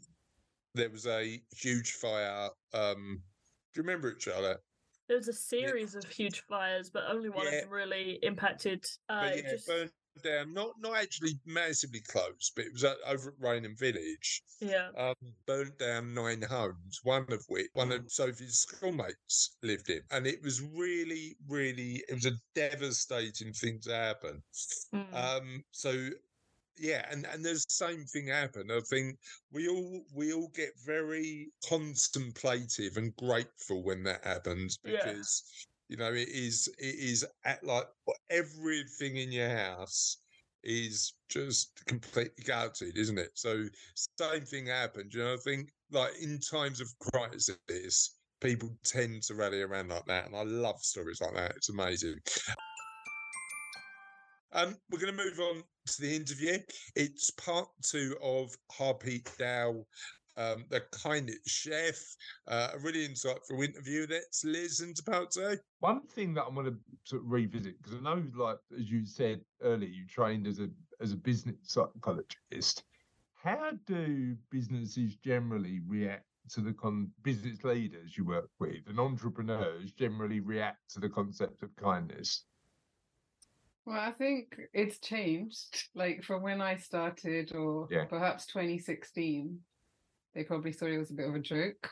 [0.82, 2.48] there was a huge fire.
[2.74, 3.22] Um,
[3.74, 4.58] do you remember it, Charlotte?
[5.08, 7.52] There was a series of huge fires, but only one Yeah.
[7.52, 8.84] of them really impacted.
[9.08, 9.90] Uh, But it yeah, just, burned
[10.22, 10.52] down.
[10.52, 14.42] Not not actually massively close, but it was uh, over at Raynham Village.
[14.60, 14.90] yeah.
[14.96, 15.14] um,
[15.46, 20.02] burnt down nine homes, one of which one of Sophie's schoolmates lived in.
[20.10, 24.42] And it was really, really, it was a devastating thing to happen.
[24.94, 25.14] Mm.
[25.14, 26.10] Um, so
[26.78, 28.70] yeah, and and the same thing happened.
[28.72, 29.18] I think
[29.50, 35.04] we all we all get very contemplative and grateful when that happens Yeah.
[35.04, 35.42] because
[35.88, 37.86] you know it is it is at like
[38.30, 40.18] everything in your house
[40.64, 43.30] is just completely gutted, isn't it?
[43.34, 43.64] So
[44.18, 45.12] same thing happened.
[45.12, 50.06] You know, I think like in times of crisis, people tend to rally around like
[50.06, 51.56] that, and I love stories like that.
[51.56, 52.16] It's amazing.
[54.54, 56.58] Um, we're going to move on to the interview.
[56.94, 59.84] It's part two of Harpal Dhatt,
[60.36, 61.96] um, the kindness chef.
[62.46, 64.06] Uh, a really insightful interview.
[64.10, 65.56] Let's listen to part two.
[65.80, 69.06] One thing that I want to sort of revisit because I know, like as you
[69.06, 70.68] said earlier, you trained as a
[71.00, 72.84] as a business psychologist.
[73.42, 79.92] How do businesses generally react to the con business leaders you work with and entrepreneurs
[79.92, 82.44] generally react to the concept of kindness?
[83.84, 85.88] Well, I think it's changed.
[85.94, 88.04] Like from when I started, or Yeah.
[88.04, 89.64] perhaps 2016,
[90.34, 91.90] they probably thought it was a bit of a joke.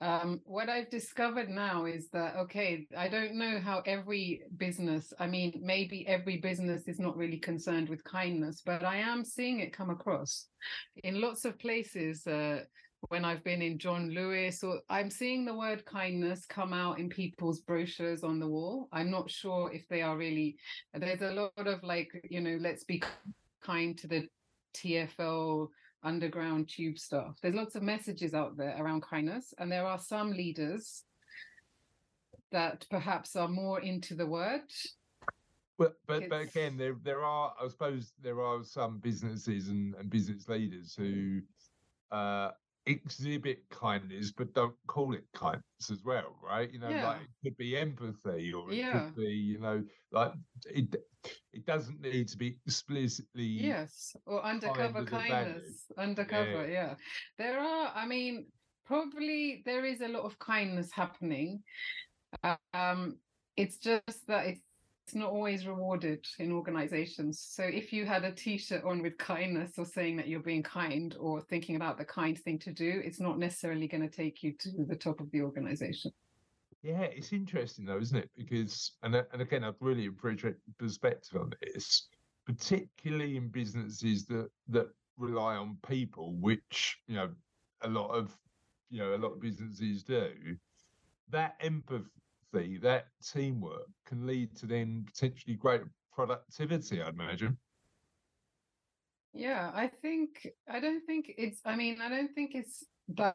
[0.00, 5.26] Um, what I've discovered now is that, okay, I don't know how every business, I
[5.26, 9.72] mean, maybe every business is not really concerned with kindness, but I am seeing it
[9.72, 10.48] come across
[11.02, 12.26] in lots of places.
[12.26, 12.64] Uh,
[13.08, 17.08] when I've been in John Lewis, or I'm seeing the word kindness come out in
[17.08, 18.88] people's brochures on the wall.
[18.92, 20.56] I'm not sure if they are really
[20.94, 23.02] there's a lot of like you know let's be
[23.62, 24.28] kind to the
[24.76, 25.68] tfl
[26.02, 30.30] underground tube stuff there's lots of messages out there around kindness and there are some
[30.32, 31.04] leaders
[32.52, 34.60] that perhaps are more into the word
[35.78, 40.10] But but but again, there there are I suppose there are some businesses and, and
[40.10, 41.40] business leaders who
[42.12, 42.50] uh
[42.86, 46.70] exhibit kindness but don't call it kindness as well, right?
[46.72, 47.14] You know, Yeah.
[47.14, 49.10] like it could be empathy or it Yeah.
[49.10, 50.32] could be, you know, like
[50.66, 50.94] it
[51.52, 56.94] it doesn't need to be explicitly yes or undercover kindness undercover yeah.
[57.38, 58.52] there are i mean
[58.84, 61.62] probably there is a lot of kindness happening
[62.74, 63.18] um
[63.56, 64.60] it's just that it's
[65.06, 69.72] it's not always rewarded in organizations so if you had a t-shirt on with kindness
[69.76, 73.20] or saying that you're being kind or thinking about the kind thing to do it's
[73.20, 76.10] not necessarily going to take you to the top of the organization
[76.82, 78.30] Yeah, it's interesting though, isn't it?
[78.36, 82.08] Because and and again, I'd really appreciate perspective on this,
[82.44, 87.30] particularly in businesses that that rely on people, which you know
[87.80, 88.36] a lot of
[88.90, 90.28] you know a lot of businesses do.
[91.30, 92.04] That empathy,
[92.82, 97.02] that teamwork, can lead to then potentially greater productivity.
[97.02, 97.56] I'd imagine.
[99.36, 103.34] yeah i think i don't think it's i mean i don't think it's that,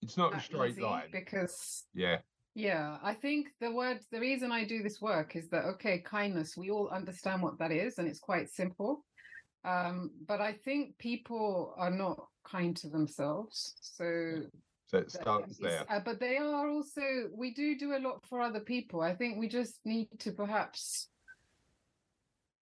[0.00, 1.10] It's not a that straight line.
[1.10, 2.18] because Yeah,
[2.54, 6.56] Yeah, I think the word, the reason I do this work is that, okay, kindness,
[6.56, 9.04] we all understand what that is and it's quite simple.
[9.64, 13.74] Um, but I think people are not kind to themselves.
[13.80, 14.42] So,
[14.92, 15.84] so it that starts there.
[15.88, 17.02] uh, but they are also,
[17.34, 19.00] we do do a lot for other people.
[19.00, 21.08] I think we just need to perhaps.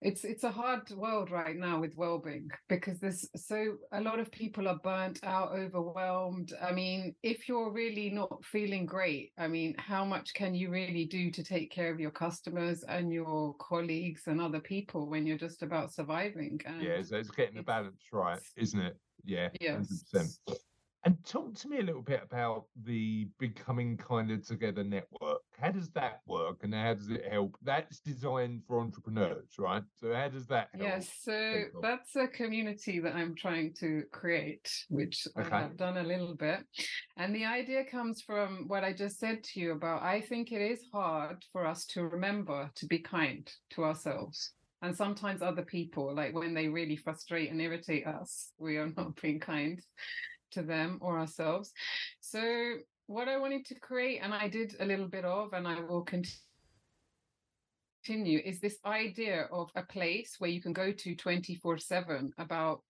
[0.03, 4.33] It's it's a hard world right now with well-being because there's so a lot of
[4.33, 6.55] people are burnt out, overwhelmed.
[6.63, 11.05] I mean, if you're really not feeling great, I mean, how much can you really
[11.05, 15.37] do to take care of your customers and your colleagues and other people when you're
[15.37, 16.59] just about surviving?
[16.65, 18.97] And Yeah, so it's getting the balance right, isn't it?
[19.27, 20.03] Yeah, Yes.
[20.11, 20.61] percent.
[21.05, 25.41] And talk to me a little bit about the Becoming Kinder Together network.
[25.59, 27.57] How does that work and how does it help?
[27.63, 29.83] That's designed for entrepreneurs, right?
[29.97, 30.85] So how does that help?
[30.85, 35.49] Yes, so that's a community that I'm trying to create, which Okay.
[35.57, 36.67] I have done a little bit.
[37.17, 40.61] And the idea comes from what I just said to you about I think it
[40.61, 46.15] is hard for us to remember to be kind to ourselves and sometimes other people,
[46.15, 49.79] like when they really frustrate and irritate us, we are not being kind
[50.53, 51.73] to them or ourselves.
[52.21, 52.75] So,
[53.07, 56.03] what I wanted to create, and I did a little bit of, and I will
[56.03, 56.39] continue
[58.05, 62.83] continue is this idea of a place where you can go to 24 7 about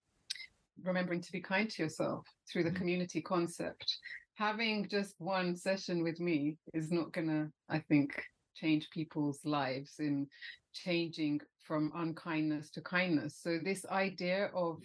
[0.82, 2.76] remembering to be kind to yourself through the Mhm.
[2.76, 3.98] community concept.
[4.34, 9.98] Having just one session with me is not going to, I think, change people's lives
[9.98, 10.28] in
[10.72, 13.36] changing from unkindness to kindness.
[13.36, 14.82] So, this idea of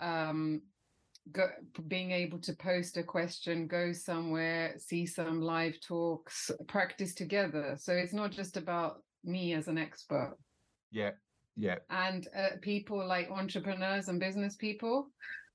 [0.00, 0.62] um,
[1.32, 1.48] go,
[1.86, 7.76] being able to post a question, go somewhere, see some live talks, practice together.
[7.78, 10.36] So it's not just about me as an expert.
[10.90, 11.12] Yeah,
[11.56, 15.08] yeah, And uh, people like entrepreneurs and business people,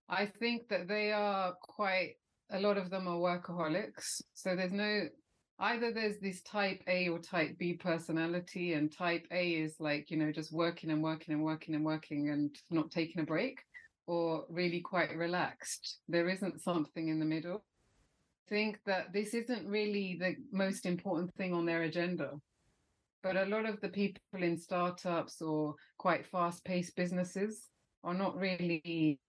[0.10, 2.16] I think that they are quite,
[2.52, 4.22] a lot of them are workaholics.
[4.34, 5.08] So there's no
[5.60, 10.18] either there's this type A or type B personality, and type A is like, you
[10.18, 13.60] know, just working and working and working and working and not taking a break,
[14.08, 16.00] or really quite relaxed.
[16.08, 17.66] There isn't something in the middle.
[18.48, 22.32] I think that this isn't really the most important thing on their agenda.
[23.22, 27.70] But a lot of the people in startups or quite fast paced businesses
[28.04, 29.20] are not really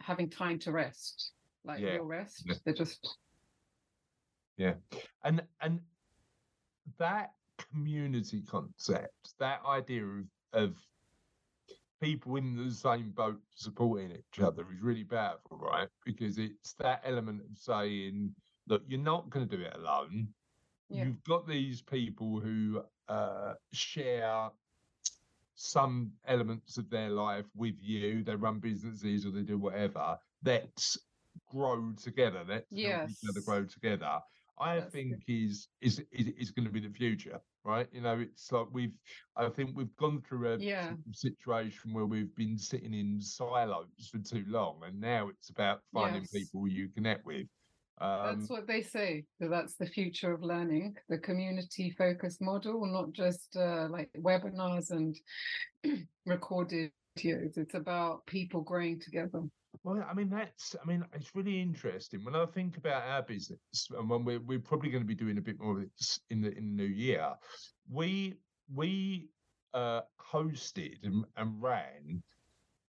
[0.00, 1.32] having time to rest,
[1.64, 1.90] like Yeah.
[1.92, 2.42] real rest.
[2.46, 2.54] Yeah.
[2.64, 3.16] They're just
[4.56, 4.74] Yeah,
[5.22, 5.80] and and
[6.98, 10.76] that community concept, that idea of of
[12.02, 15.88] people in the same boat supporting each other is really powerful, right?
[16.04, 18.34] Because it's that element of saying,
[18.68, 20.28] look, you're not going to do it alone.
[20.88, 21.04] Yeah.
[21.04, 24.50] You've got these people who uh, share
[25.54, 28.24] some elements of their life with you.
[28.24, 30.18] They run businesses or they do whatever.
[30.44, 30.98] Let's
[31.50, 32.44] grow together.
[32.48, 34.20] Let's help each other grow together.
[34.60, 34.92] I That's good.
[34.92, 37.88] think is is is, is going to be the future, right?
[37.92, 38.92] You know, it's like we've.
[39.36, 40.92] I think we've gone through a Yeah.
[41.12, 46.22] situation where we've been sitting in silos for too long, and now it's about finding
[46.22, 46.30] Yes.
[46.32, 47.46] people you connect with.
[48.02, 49.24] Um, That's what they say.
[49.40, 54.90] That that's the future of learning, the community focused model, not just uh, like webinars
[54.90, 55.16] and
[56.26, 57.56] recorded videos.
[57.58, 59.42] It's about people growing together.
[59.82, 62.22] Well, I mean, that's, I mean, it's really interesting.
[62.22, 65.38] When I think about our business, and when we're, we're probably going to be doing
[65.38, 67.30] a bit more of this in the, in the new year,
[67.90, 68.34] we,
[68.74, 69.30] we
[69.72, 72.22] uh, hosted and, and ran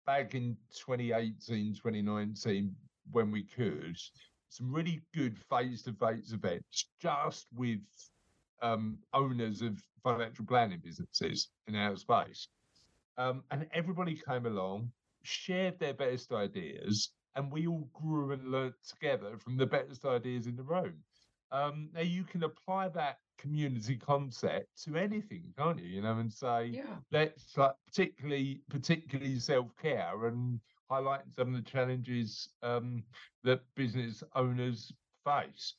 [0.05, 2.73] back in 2018, 2019,
[3.11, 3.97] when we could,
[4.49, 7.81] some really good face to face events just with
[8.61, 12.47] um, owners of financial planning businesses in our space.
[13.17, 14.91] Um, and everybody came along,
[15.27, 20.47] shared their best ideas, and we all grew and learnt together from the best ideas
[20.47, 20.95] in the room.
[21.51, 25.85] Um, now you can apply that community concept to anything, can't you?
[25.87, 26.97] You know, and say, Yeah.
[27.11, 30.59] let's like particularly particularly self-care and
[30.91, 33.03] highlighting some of the challenges um,
[33.43, 34.91] that business owners
[35.25, 35.73] face.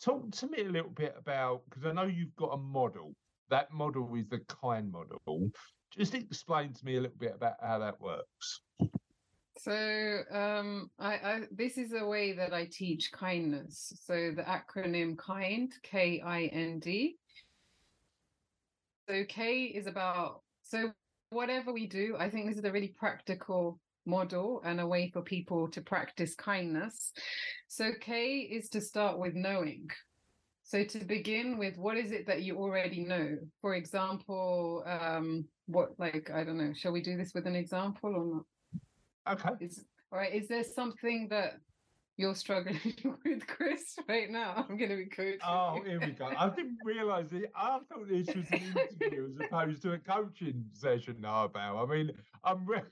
[0.00, 3.14] Talk to me a little bit about because I know you've got a model.
[3.48, 5.50] That model is the kind model.
[5.92, 8.60] Just explain to me a little bit about how that works.
[9.58, 13.92] So um, I, I this is a way that I teach kindness.
[14.04, 17.16] So the acronym KIND, K I N D.
[19.08, 20.92] So K is about so
[21.30, 25.22] whatever we do, I think this is a really practical model and a way for
[25.22, 27.12] people to practice kindness.
[27.66, 29.88] So K is to start with knowing.
[30.62, 33.36] So to begin with, what is it that you already know?
[33.60, 36.72] For example, um, what like I don't know.
[36.74, 38.44] Shall we do this with an example or
[39.26, 39.38] not?
[39.40, 39.64] Okay.
[39.64, 40.32] Is all right.
[40.32, 41.54] Is there something that
[42.16, 42.80] you're struggling
[43.24, 44.64] with, Chris, right now?
[44.68, 45.38] I'm going to be coaching.
[45.46, 46.26] Oh, here we go.
[46.26, 47.50] I didn't realise it.
[47.54, 48.62] I thought this was an
[49.00, 51.76] interview as opposed to a coaching session now about.
[51.76, 52.12] I mean,
[52.44, 52.84] I'm really,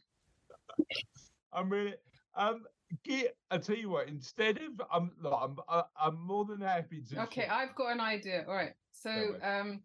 [1.53, 1.95] I'm really,
[2.37, 2.65] um,
[3.05, 7.23] get, I tell you what, instead of, I'm, I'm, I- I'm more than happy to.
[7.23, 8.45] Okay, share- I've got an idea.
[8.47, 8.73] All right.
[8.93, 9.81] So, um,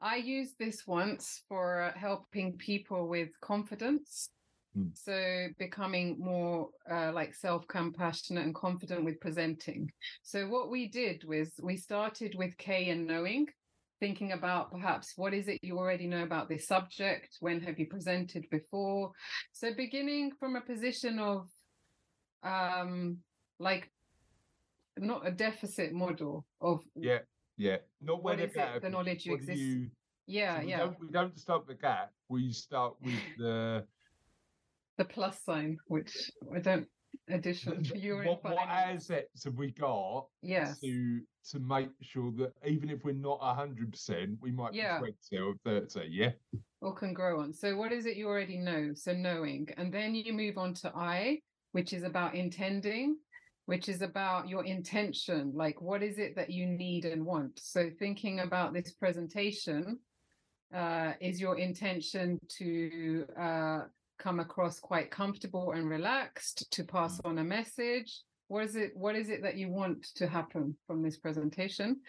[0.00, 4.30] I used this once for uh, helping people with confidence.
[4.74, 4.88] Hmm.
[4.92, 9.90] So, becoming more uh, like self compassionate and confident with presenting.
[10.22, 13.46] So, what we did was we started with K and knowing,
[14.00, 17.36] thinking about perhaps what is it you already know about this subject?
[17.40, 19.12] When have you presented before?
[19.52, 21.48] So, beginning from a position of
[22.42, 23.18] um,
[23.58, 23.90] like
[24.98, 27.20] not a deficit model of Yeah,
[27.56, 27.76] yeah.
[28.00, 29.90] Not What where is the it, the knowledge you what do you-
[30.26, 32.10] yeah so we yeah Don't, we don't start with the gap.
[32.28, 33.84] We start with the.
[34.98, 36.86] the plus sign which i don't
[37.28, 42.90] addition you're what, what assets have we got yes to to make sure that even
[42.90, 44.98] if we're not hundred percent, we might Yeah.
[45.00, 46.08] be twenty or thirty.
[46.10, 46.32] Yeah.
[46.82, 50.14] or can grow on so what is it you already know so knowing and then
[50.14, 51.38] you move on to i
[51.72, 53.16] which is about intending
[53.66, 57.60] which is about your intention like what is it that you need and want?
[57.62, 59.98] So thinking about this presentation
[60.74, 63.80] uh, is your intention to uh,
[64.18, 68.22] come across quite comfortable and relaxed to pass on a message?
[68.48, 72.00] What is it what is it that you want to happen from this presentation?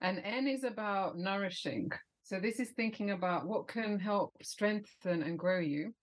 [0.00, 1.90] And n is about nourishing.
[2.24, 5.94] So this is thinking about what can help strengthen and grow you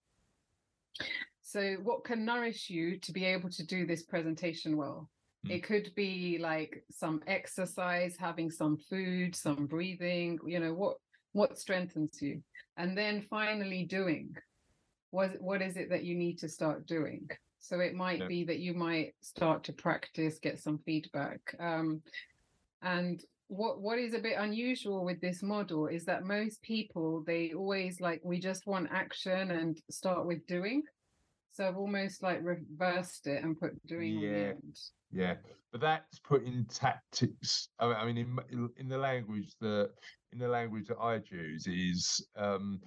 [1.41, 5.09] so what can nourish you to be able to do this presentation well
[5.43, 5.55] Mm.
[5.55, 10.97] it could be like some exercise having some food some breathing you know what
[11.31, 12.43] what strengthens you
[12.77, 14.35] and then finally doing
[15.09, 17.27] what what is it that you need to start doing
[17.57, 18.27] so it might Yeah.
[18.27, 22.03] be that you might start to practice get some feedback um
[22.83, 27.51] And what what is a bit unusual with this model is that most people they
[27.53, 30.83] always like we just want action and start with doing.
[31.51, 34.43] So I've almost like reversed it and put doing on the Yeah.
[34.49, 34.79] end.
[35.11, 35.35] Yeah,
[35.71, 37.69] but that's putting tactics.
[37.79, 39.91] I mean- in in- in the language that
[40.31, 42.81] in the language that I choose is um,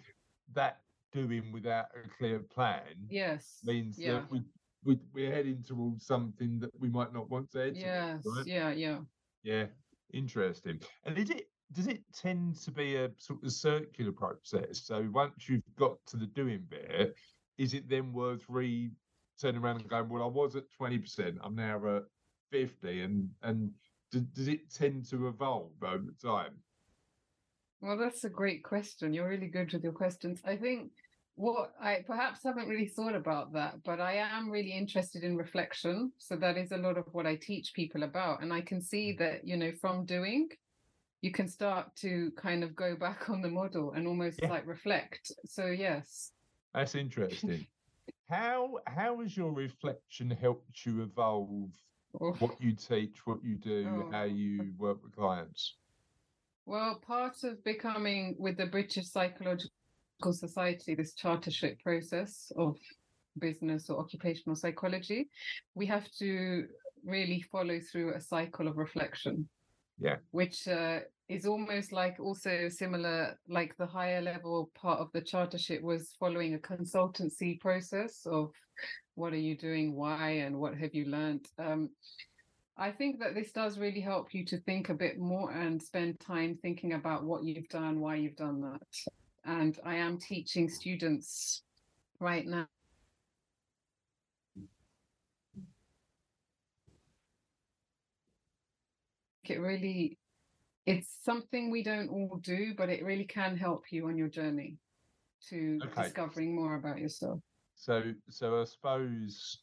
[0.54, 0.80] that
[1.12, 3.60] doing without a clear plan Yes.
[3.64, 4.12] means yeah.
[4.14, 4.42] that we,
[4.82, 8.22] we we're heading towards something that we might not want to head Yes.
[8.22, 8.38] towards.
[8.38, 8.46] Right?
[8.46, 8.70] Yeah.
[8.72, 9.00] Yeah.
[9.42, 9.66] Yeah,
[10.14, 10.80] interesting.
[11.04, 14.86] And is it does it tend to be a sort of circular process?
[14.86, 17.14] So once you've got to the doing bit,
[17.58, 18.90] is it then worth re
[19.40, 22.02] turning around and going, well, I was at twenty percent, I'm now at
[22.50, 23.70] fifty, and and
[24.10, 26.54] does, does it tend to evolve over time?
[27.80, 29.12] Well, that's a great question.
[29.12, 30.40] You're really good with your questions.
[30.44, 30.90] I think
[31.36, 36.12] what I perhaps haven't really thought about that, but I am really interested in reflection.
[36.18, 38.40] So that is a lot of what I teach people about.
[38.40, 39.18] And I can see mm.
[39.18, 40.48] that, you know, from doing,
[41.22, 44.50] you can start to kind of go back on the model and almost Yeah.
[44.50, 45.32] like reflect.
[45.44, 46.30] So, yes.
[46.74, 47.66] That's interesting.
[48.28, 51.70] how how has your reflection helped you evolve
[52.20, 52.32] Oh.
[52.34, 54.24] what you teach, what you do, how Oh.
[54.24, 55.76] you work with clients?
[56.64, 59.70] Well, part of becoming with the British Psychological
[60.32, 62.78] Society, this chartership process of
[63.38, 65.28] business or occupational psychology,
[65.74, 66.68] we have to
[67.04, 69.48] really follow through a cycle of reflection.
[69.98, 70.18] Yeah.
[70.30, 71.00] Which uh,
[71.34, 76.54] is almost like also similar, like the higher level part of the chartership was following
[76.54, 78.52] a consultancy process of
[79.14, 81.46] what are you doing, why, and what have you learned.
[81.58, 81.90] Um,
[82.76, 86.18] I think that this does really help you to think a bit more and spend
[86.18, 88.82] time thinking about what you've done, why you've done that.
[89.44, 91.62] And I am teaching students
[92.18, 92.66] right now.
[99.44, 100.18] It really,
[100.86, 104.76] it's something we don't all do, but it really can help you on your journey
[105.48, 106.02] to Okay.
[106.02, 107.40] discovering more about yourself.
[107.74, 109.58] So, so I suppose,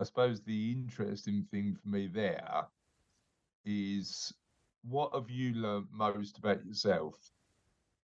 [0.00, 2.66] I suppose the interesting thing for me there
[3.64, 4.32] is
[4.82, 7.14] what have you learned most about yourself,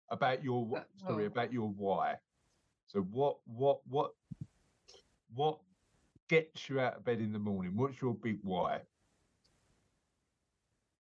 [0.09, 1.27] about your wh- Uh, sorry, oh.
[1.27, 2.15] about your why.
[2.87, 4.11] So, what, what, what,
[5.33, 5.59] what
[6.27, 7.75] gets you out of bed in the morning?
[7.75, 8.81] What's your big why?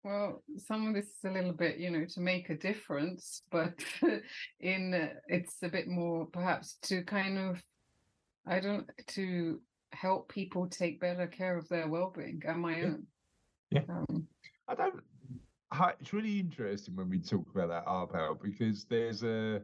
[0.07, 3.75] Well, some of this is a little bit, you know, to make a difference, but
[4.61, 7.61] in uh, it's a bit more perhaps to kind of,
[8.47, 12.85] I don't, to help people take better care of their well-being and my Yeah.
[12.85, 13.07] own.
[13.71, 13.81] Yeah.
[13.89, 14.29] Um,
[14.69, 15.03] I don't.
[16.01, 19.61] It's really interesting when we talk about that Harpal because there's a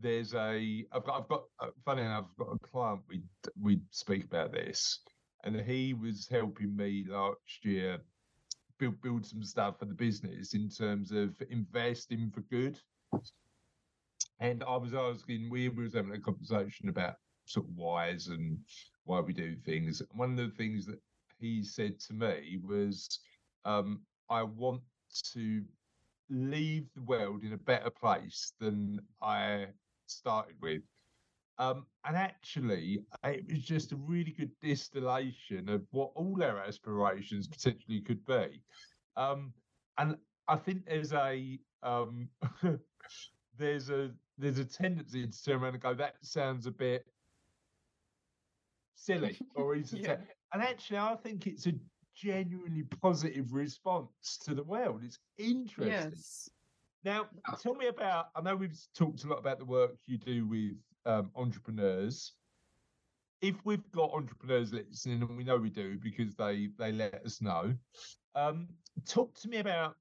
[0.00, 3.22] there's a I've got I've got uh, funny enough I've got a client we
[3.60, 4.98] we speak about this
[5.44, 7.98] and he was helping me last year
[8.78, 12.78] build build some stuff for the business in terms of investing for good.
[14.40, 18.58] And I was asking, we was having a conversation about sort of whys and
[19.04, 20.00] why we do things.
[20.00, 21.00] And one of the things that
[21.40, 23.18] he said to me was,
[23.64, 24.00] um,
[24.30, 24.82] I want
[25.34, 25.62] to
[26.30, 29.66] leave the world in a better place than I
[30.06, 30.82] started with.
[31.58, 37.48] Um, and actually, it was just a really good distillation of what all our aspirations
[37.48, 38.62] potentially could be.
[39.16, 39.52] Um,
[39.98, 42.28] and I think there's a um,
[43.58, 47.04] there's a there's a tendency to turn around and go, that sounds a bit
[48.94, 50.00] silly or easy.
[50.02, 50.16] Yeah.
[50.52, 51.72] And actually, I think it's a
[52.16, 55.02] genuinely positive response to the world.
[55.04, 55.88] It's interesting.
[55.88, 56.48] yes.
[57.04, 57.26] Now,
[57.60, 58.26] tell me about.
[58.34, 60.76] I know we've talked a lot about the work you do with
[61.06, 62.32] um, entrepreneurs.
[63.40, 67.40] If we've got entrepreneurs listening, and we know we do because they they let us
[67.40, 67.74] know,
[68.34, 68.68] um,
[69.06, 69.96] talk to me about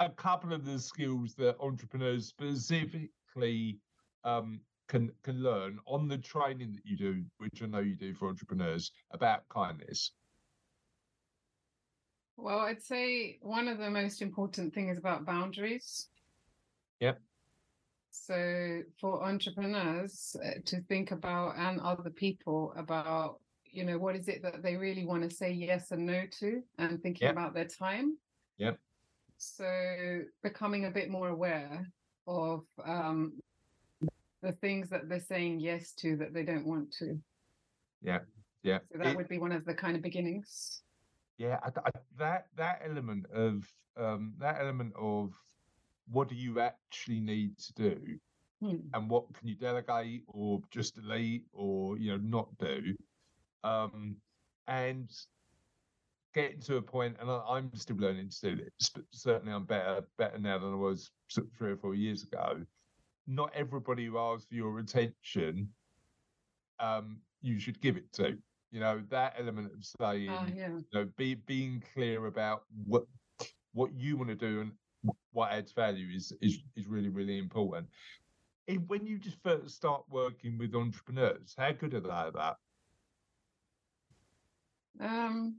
[0.00, 3.78] a couple of the skills that entrepreneurs specifically
[4.24, 8.14] um, can can learn on the training that you do, which I know you do
[8.14, 10.12] for entrepreneurs about kindness.
[12.36, 16.08] Well, I'd say one of the most important things about boundaries.
[17.00, 17.20] Yep.
[18.14, 24.28] So for entrepreneurs uh, to think about and other people about, you know, what is
[24.28, 27.32] it that they really want to say yes and no to and thinking Yep.
[27.32, 28.18] about their time.
[28.58, 28.78] Yep.
[29.38, 31.86] So becoming a bit more aware
[32.26, 33.32] of um,
[34.42, 37.18] the things that they're saying yes to that they don't want to.
[38.02, 38.20] Yeah.
[38.62, 38.80] Yeah.
[38.92, 40.82] So that It- would be one of the kind of beginnings.
[41.38, 45.32] Yeah, I, I, that that element of um, that element of
[46.12, 48.18] what do you actually need to do,
[48.60, 48.76] Hmm.
[48.94, 52.94] and what can you delegate or just delete or you know not do,
[53.64, 54.16] um,
[54.68, 55.10] and
[56.34, 59.64] getting to a point, and I, I'm still learning to do this, but certainly I'm
[59.64, 61.10] better better now than I was
[61.58, 62.64] three or four years ago.
[63.26, 65.68] Not everybody who asks for your attention,
[66.78, 68.38] um, you should give it to.
[68.70, 70.68] You know that element of saying, Ah, yeah.
[70.68, 73.04] you know, be being clear about what
[73.72, 74.72] what you want to do and
[75.32, 77.86] what adds value is is is really really important.
[78.68, 82.56] And when you just first start working with entrepreneurs, how good are they at that?
[85.00, 85.56] Um,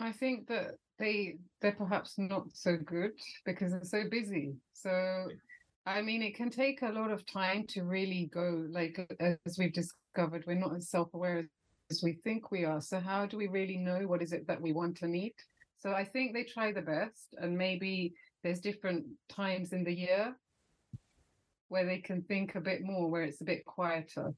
[0.00, 3.12] I think that they they're perhaps not so good
[3.44, 4.54] because they're so busy.
[4.72, 5.28] So,
[5.86, 8.64] I mean, it can take a lot of time to really go.
[8.68, 11.48] Like as we've discovered, we're not as self-aware
[11.90, 12.80] as we think we are.
[12.80, 15.34] So, how do we really know what is it that we want to need?
[15.78, 18.14] So, I think they try the best, and maybe
[18.44, 20.36] there's different times in the year
[21.68, 24.32] where they can think a bit more, where it's a bit quieter,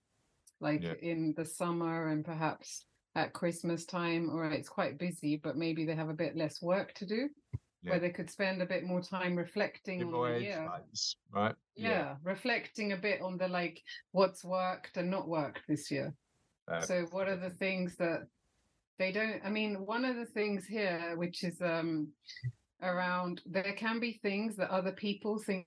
[0.60, 0.94] like Yeah.
[1.02, 2.86] in the summer and perhaps
[3.16, 6.94] at Christmas time, or it's quite busy, but maybe they have a bit less work
[6.94, 7.28] to do,
[7.82, 7.90] Yeah.
[7.90, 10.70] where they could spend a bit more time reflecting on the year.
[11.32, 11.56] right?
[11.74, 12.16] Yeah.
[12.22, 13.82] reflecting a bit on the like
[14.12, 16.14] what's worked and not worked this year.
[16.68, 18.28] Uh, so what are the things that
[18.98, 22.12] they don't I mean, one of the things here which is um
[22.82, 25.66] around there can be things that other people think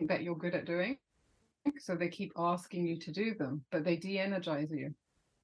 [0.00, 0.96] that you're good at doing.
[1.78, 4.94] So they keep asking you to do them, but they de-energize you.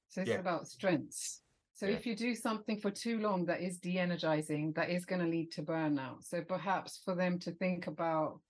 [0.09, 0.39] So it's Yeah.
[0.39, 1.41] about strengths.
[1.73, 1.95] So Yeah.
[1.95, 5.51] if you do something for too long that is de-energizing, that is going to lead
[5.53, 6.23] to burnout.
[6.23, 8.41] So perhaps for them to think about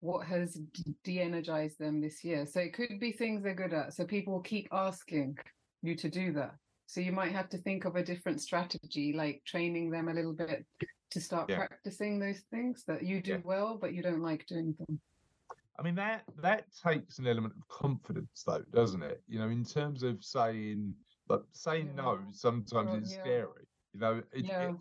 [0.00, 0.60] what has
[1.04, 2.46] de-energized them this year.
[2.46, 3.94] So it could be things they're good at.
[3.94, 5.38] So people will keep asking
[5.82, 6.56] you to do that.
[6.86, 10.34] So you might have to think of a different strategy, like training them a little
[10.34, 10.66] bit
[11.14, 11.58] to start Yeah.
[11.58, 13.40] practicing those things that you do Yeah.
[13.44, 15.00] well, but you don't like doing them.
[15.78, 19.22] I mean that that takes an element of confidence, though, doesn't it?
[19.26, 20.94] You know, in terms of saying,
[21.28, 22.02] like saying Yeah.
[22.02, 23.66] no, sometimes Well, it's scary.
[23.92, 24.76] You know, it, it-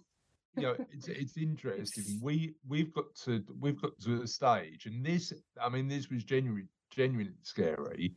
[0.56, 2.20] you know, it's it's interesting.
[2.22, 6.24] We we've got to we've got to a stage, and this, I mean, this was
[6.24, 8.16] genuinely genuinely scary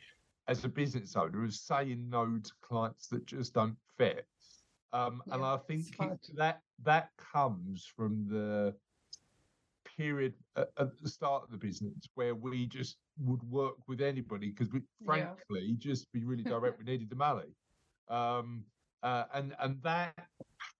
[0.49, 4.27] as a business owner of saying no to clients that just don't fit.
[4.93, 8.77] Um, and I think it, that that comes from the
[9.85, 14.51] period at, at the start of the business where we just would work with anybody
[14.51, 15.35] because we Yeah.
[15.39, 17.55] frankly just be really direct we needed the money
[18.09, 18.65] um
[19.03, 20.29] uh, and and that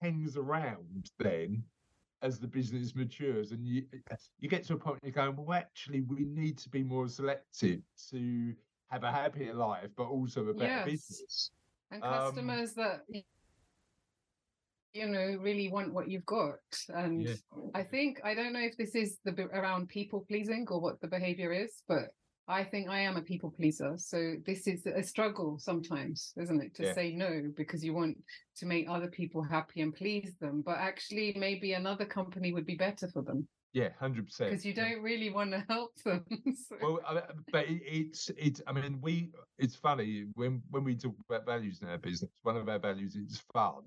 [0.03, 1.63] hangs around then
[2.23, 3.87] as the business matures and you
[4.39, 7.09] you get to a point where you're going well actually we need to be more
[7.09, 7.81] selective
[8.11, 8.55] to
[8.91, 10.87] have a happier life but also a better Yes.
[10.87, 11.51] business
[11.91, 13.25] and Um, customers that y-
[14.97, 17.35] you know really want what you've got and Yeah.
[17.75, 21.09] i think i don't know if this is the around people pleasing or what the
[21.09, 22.05] behavior is but
[22.49, 26.75] i think i am a people pleaser so this is a struggle sometimes isn't it
[26.77, 26.95] to Yeah.
[26.95, 28.17] say no because you want
[28.61, 32.77] to make other people happy and please them but actually maybe another company would be
[32.77, 33.41] better for them
[33.73, 36.25] yeah 100% because you don't really want to help them
[36.69, 37.13] So- well, I,
[37.53, 38.61] but it, it's it's.
[38.69, 39.15] I mean, we.
[39.59, 42.31] It's funny when when we talk about values in our business.
[42.43, 43.83] One of our values is fun,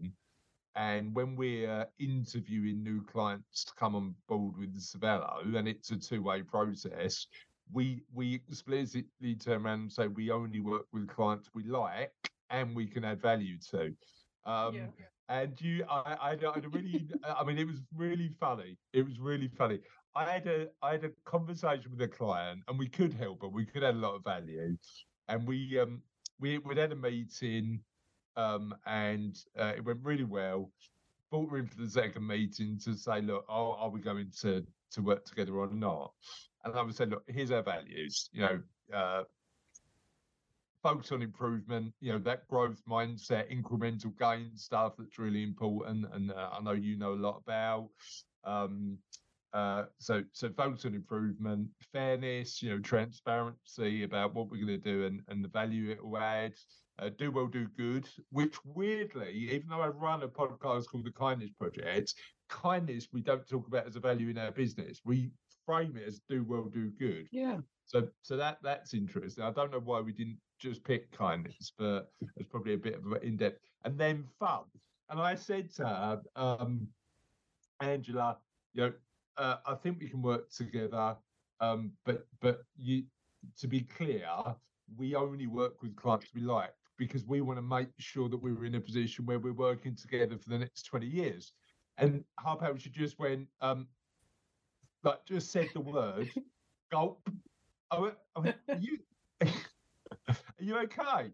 [0.79, 5.91] and when we're interviewing new clients to come on board with the Savello, and it's
[5.91, 7.27] a two way process,
[7.71, 12.13] we we explicitly turn around and say we only work with clients we like
[12.49, 13.93] and we can add value to.
[14.45, 14.87] Um, Yeah.
[15.27, 18.77] And you, I, I, I really, I mean, it was really funny.
[18.93, 19.79] It was really funny.
[20.15, 23.49] I had a I had a conversation with a client, and we could help her.
[23.49, 24.77] We could add a lot of value,
[25.27, 26.01] and we um
[26.39, 27.83] we we had a meeting,
[28.39, 30.71] um and uh, it went really well.
[31.29, 34.65] Brought her in for the second meeting to say, look, are, are we going to
[34.91, 36.11] to work together or not?
[36.63, 38.29] And I would say, look, here's our values.
[38.33, 38.59] You know,
[38.93, 39.23] uh,
[40.81, 41.93] focus on improvement.
[41.99, 46.71] You know, that growth mindset, incremental gain stuff that's really important, and uh, I know
[46.71, 47.89] you know a lot about.
[48.43, 48.97] Um,
[49.53, 54.77] uh, so so focus on improvement, fairness, you know, transparency about what we're going to
[54.77, 56.53] do and, and the value it will add.
[57.01, 58.07] Uh, do well, do good.
[58.31, 62.13] Which weirdly, even though I run a podcast called the Kindness Project,
[62.49, 65.01] kindness we don't talk about as a value in our business.
[65.05, 65.31] We
[65.65, 67.27] frame it as do well, do good.
[67.31, 69.43] yeah So so that that's interesting.
[69.43, 73.05] I don't know why we didn't just pick kindness, but it's probably a bit of
[73.05, 73.59] an in-depth.
[73.85, 74.63] And then fun.
[75.09, 76.87] And I said to her, um,
[77.79, 78.37] Angela,
[78.73, 78.93] you know,
[79.37, 81.15] uh, I think we can work together.
[81.61, 83.03] Um, but but you
[83.57, 84.27] to be clear,
[84.97, 88.65] we only work with clients we like because we want to make sure that we're
[88.65, 91.53] in a position where we're working together for the next 20 years.
[91.97, 93.87] And Harpal, she just went, um,
[95.03, 96.29] like just said the word,
[96.91, 97.27] gulp.
[97.89, 98.99] I went, I went, are you,
[99.41, 101.31] are you okay?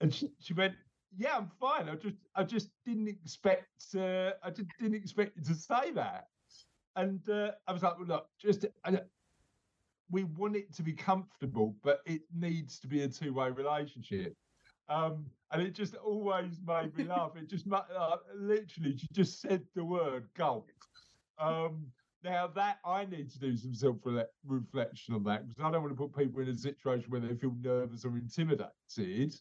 [0.00, 0.74] And she, she went,
[1.16, 1.88] yeah, I'm fine.
[1.88, 6.26] I just I just didn't expect uh, I just didn't expect you to say that.
[6.96, 9.00] And uh, I was like, well, look, just I,
[10.10, 14.36] we want it to be comfortable, but it needs to be a two way relationship.
[14.88, 17.32] Um, and it just always made me laugh.
[17.36, 20.64] It just uh, literally, she just said the word golf.
[21.38, 21.86] Um,
[22.24, 23.96] now that I need to do some self
[24.46, 27.34] reflection on that because I don't want to put people in a situation where they
[27.34, 29.34] feel nervous or intimidated.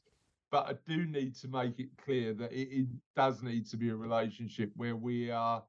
[0.49, 3.89] But I do need to make it clear that it, it does need to be
[3.89, 5.61] a relationship where we are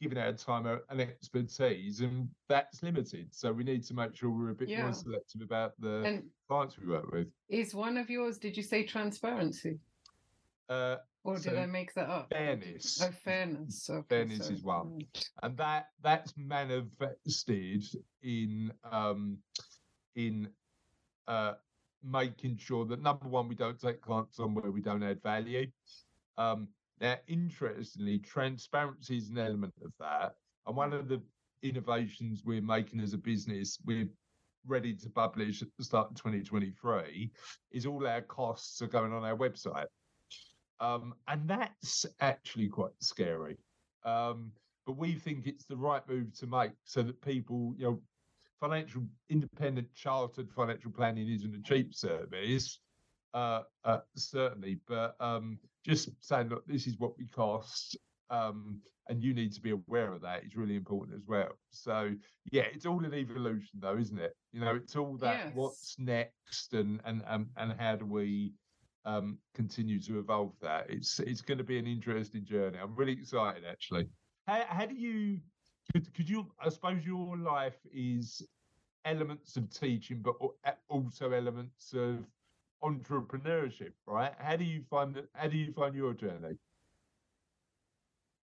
[0.00, 3.28] giving our time and expertise, and that's limited.
[3.34, 4.82] So we need to make sure we're a bit Yeah.
[4.82, 7.28] more selective about the And clients we work with.
[7.48, 9.78] is one of yours, did you say transparency?
[10.68, 12.28] Uh, Or did So, I make that up?
[12.30, 13.00] fairness.
[13.02, 13.88] Oh, fairness.
[13.88, 14.54] Okay, Fairness sorry.
[14.54, 15.00] is one.
[15.42, 17.84] And that that's manifested
[18.22, 19.38] in um
[20.16, 20.52] in
[21.26, 21.54] uh
[22.02, 25.66] making sure that number one we don't take clients on where we don't add value
[26.36, 26.68] um
[27.04, 30.32] now interestingly transparency is an element of that.
[30.66, 31.20] And one of the
[31.62, 34.08] innovations we're making as a business we're
[34.66, 37.30] ready to publish at the start of 2023
[37.72, 39.86] is all our costs are going on our website.
[40.80, 43.58] Um and that's actually quite scary.
[44.04, 44.52] Um
[44.86, 48.00] but we think it's the right move to make so that people, you know,
[48.60, 52.78] financial independent chartered financial planning isn't a cheap service,
[53.34, 57.96] uh, uh certainly, but um, just saying, look, this is what we cost,
[58.30, 61.50] um, and you need to be aware of that is really important as well.
[61.70, 62.14] So
[62.50, 64.34] yeah, it's all an evolution, though, isn't it?
[64.52, 65.54] You know, it's all that Yes.
[65.54, 68.54] what's next, and and and and how do we
[69.04, 70.86] um continue to evolve that?
[70.88, 72.78] It's it's going to be an interesting journey.
[72.80, 74.08] I'm really excited, actually.
[74.46, 75.40] How, how do you
[75.92, 78.42] could, could you i suppose your life is
[79.04, 80.34] elements of teaching but
[80.88, 82.24] also elements of
[82.84, 86.56] entrepreneurship right how do you find how do you find your journey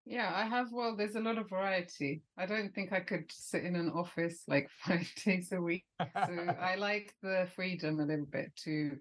[0.06, 0.70] Yeah, I have.
[0.72, 2.24] Well, there's a lot of variety.
[2.36, 5.86] I don't think I could sit in an office like five days a week.
[6.00, 8.98] So I like the freedom a little bit to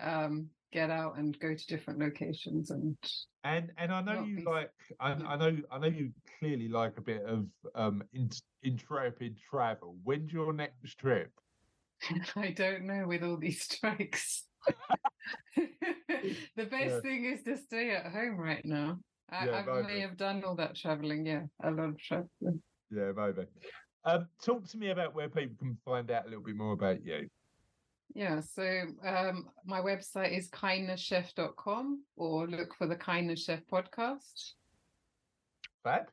[0.00, 2.72] um, get out and go to different locations.
[2.72, 2.96] And
[3.44, 6.98] and and i know you be- like I, I know i know you clearly like
[6.98, 8.28] a bit of um in,
[8.62, 11.32] intrepid travel when's your next trip
[12.36, 14.44] I don't know with all these strikes.
[15.56, 17.00] the best Yeah.
[17.00, 18.98] thing is to stay at home right now.
[19.30, 21.24] I, Yeah, I may have done all that traveling.
[21.26, 22.62] Yeah, a lot of traveling.
[22.90, 23.46] yeah maybe
[24.04, 27.04] um talk to me about where people can find out a little bit more about
[27.04, 27.28] you
[28.14, 28.64] Yeah, so
[29.06, 34.54] um, my website is kindnesschef.com or look for the Kindness Chef podcast.
[35.84, 36.10] Fab.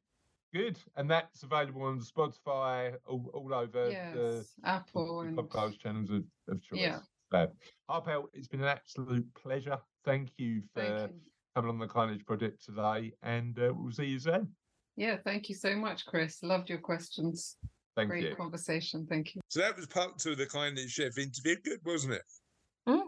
[0.53, 0.77] Good.
[0.95, 6.09] And that's available on Spotify, all, all over yes, the, Apple the and podcast channels
[6.11, 6.79] of, of choice.
[6.79, 6.99] Yeah.
[7.31, 7.51] Fab.
[7.89, 9.77] Harpal, it's been an absolute pleasure.
[10.05, 11.19] Thank you for thank you.
[11.55, 14.49] coming on the Kindness Project today, and uh, we'll see you soon.
[14.95, 16.41] Yeah, thank you so much, Chris.
[16.41, 17.57] Loved your questions.
[17.95, 18.35] Thank Great you.
[18.35, 19.05] conversation.
[19.09, 19.41] Thank you.
[19.49, 21.55] So that was part two of the Kindness Chef interview.
[21.63, 22.23] Good, wasn't it?
[22.87, 23.07] Hmm?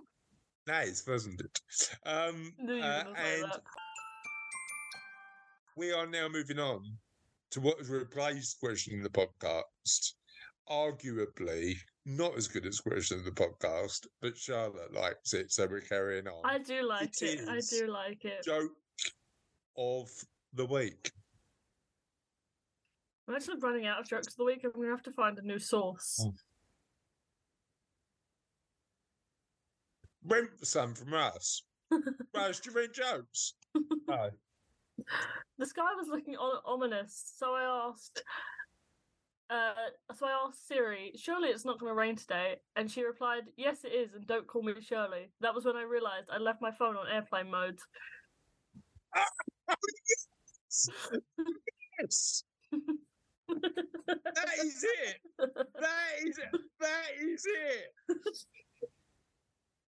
[0.67, 1.59] Nice, wasn't it?
[2.05, 3.51] Um, Knew you were uh, and
[5.77, 6.83] we are now moving on
[7.51, 10.13] to what has replaced question in the podcast.
[10.69, 11.75] Arguably
[12.09, 16.27] not as good as question in the podcast, but Charlotte likes it, so we're carrying
[16.27, 16.41] on.
[16.43, 17.47] I do like It it.
[17.47, 18.43] I do like it.
[18.43, 18.71] Joke
[19.77, 20.09] of
[20.53, 21.11] the week.
[23.27, 24.61] I'm actually running out of jokes of the week.
[24.63, 26.19] I'm gonna have to find a new source.
[26.25, 26.33] Oh.
[30.25, 31.61] Rent some from us.
[32.35, 33.53] Russ, do you rent jokes?
[34.07, 34.29] No.
[35.57, 38.21] The sky was looking o- ominous, so I asked.
[39.49, 39.73] Uh,
[40.15, 43.83] so I asked Siri, "Surely it's not going to rain today?" And she replied, "Yes,
[43.83, 46.71] it is, and don't call me Shirley." That was when I realised I left my
[46.71, 47.79] phone on airplane mode.
[51.99, 52.43] Yes.
[53.49, 55.17] That is it.
[55.39, 56.61] That is it.
[56.79, 57.93] That is it.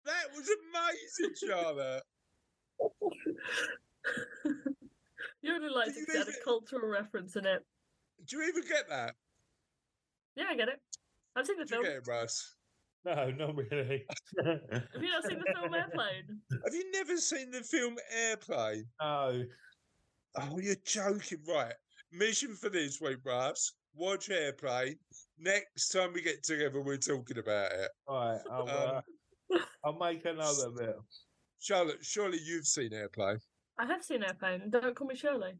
[0.05, 2.03] That was amazing, Charlotte.
[5.43, 7.65] you only like Do to get a cultural reference in it.
[8.27, 9.15] Do you even get that?
[10.37, 10.81] Yeah, I get it.
[11.35, 11.83] I've seen the film.
[11.85, 12.57] get it, Russ?
[13.05, 14.05] No, not really.
[14.45, 16.41] Have you not seen the film Airplane?
[16.65, 18.85] Have you never seen the film Airplane?
[19.01, 19.45] no.
[20.39, 21.73] Oh, you're joking, right?
[22.13, 23.73] Mission for this week, Russ.
[23.95, 24.97] Watch Airplane.
[25.39, 27.91] Next time we get together, we're talking about it.
[28.09, 29.03] Right, I'll, Um,
[29.53, 30.97] uh, I'll make another bit.
[31.61, 33.39] Charlotte, surely you've seen Airplane.
[33.79, 34.69] I have seen Airplane.
[34.69, 35.55] Don't call me Shirley.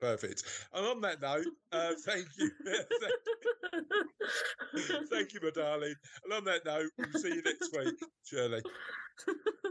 [0.00, 0.44] Perfect.
[0.72, 2.50] And on that note, uh, thank you.
[5.10, 5.94] thank you, my darling.
[6.24, 8.62] And on that note, we'll see you next week, Shirley.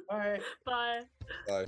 [0.09, 0.41] Bye.
[0.65, 1.03] Bye.
[1.47, 1.67] Bye.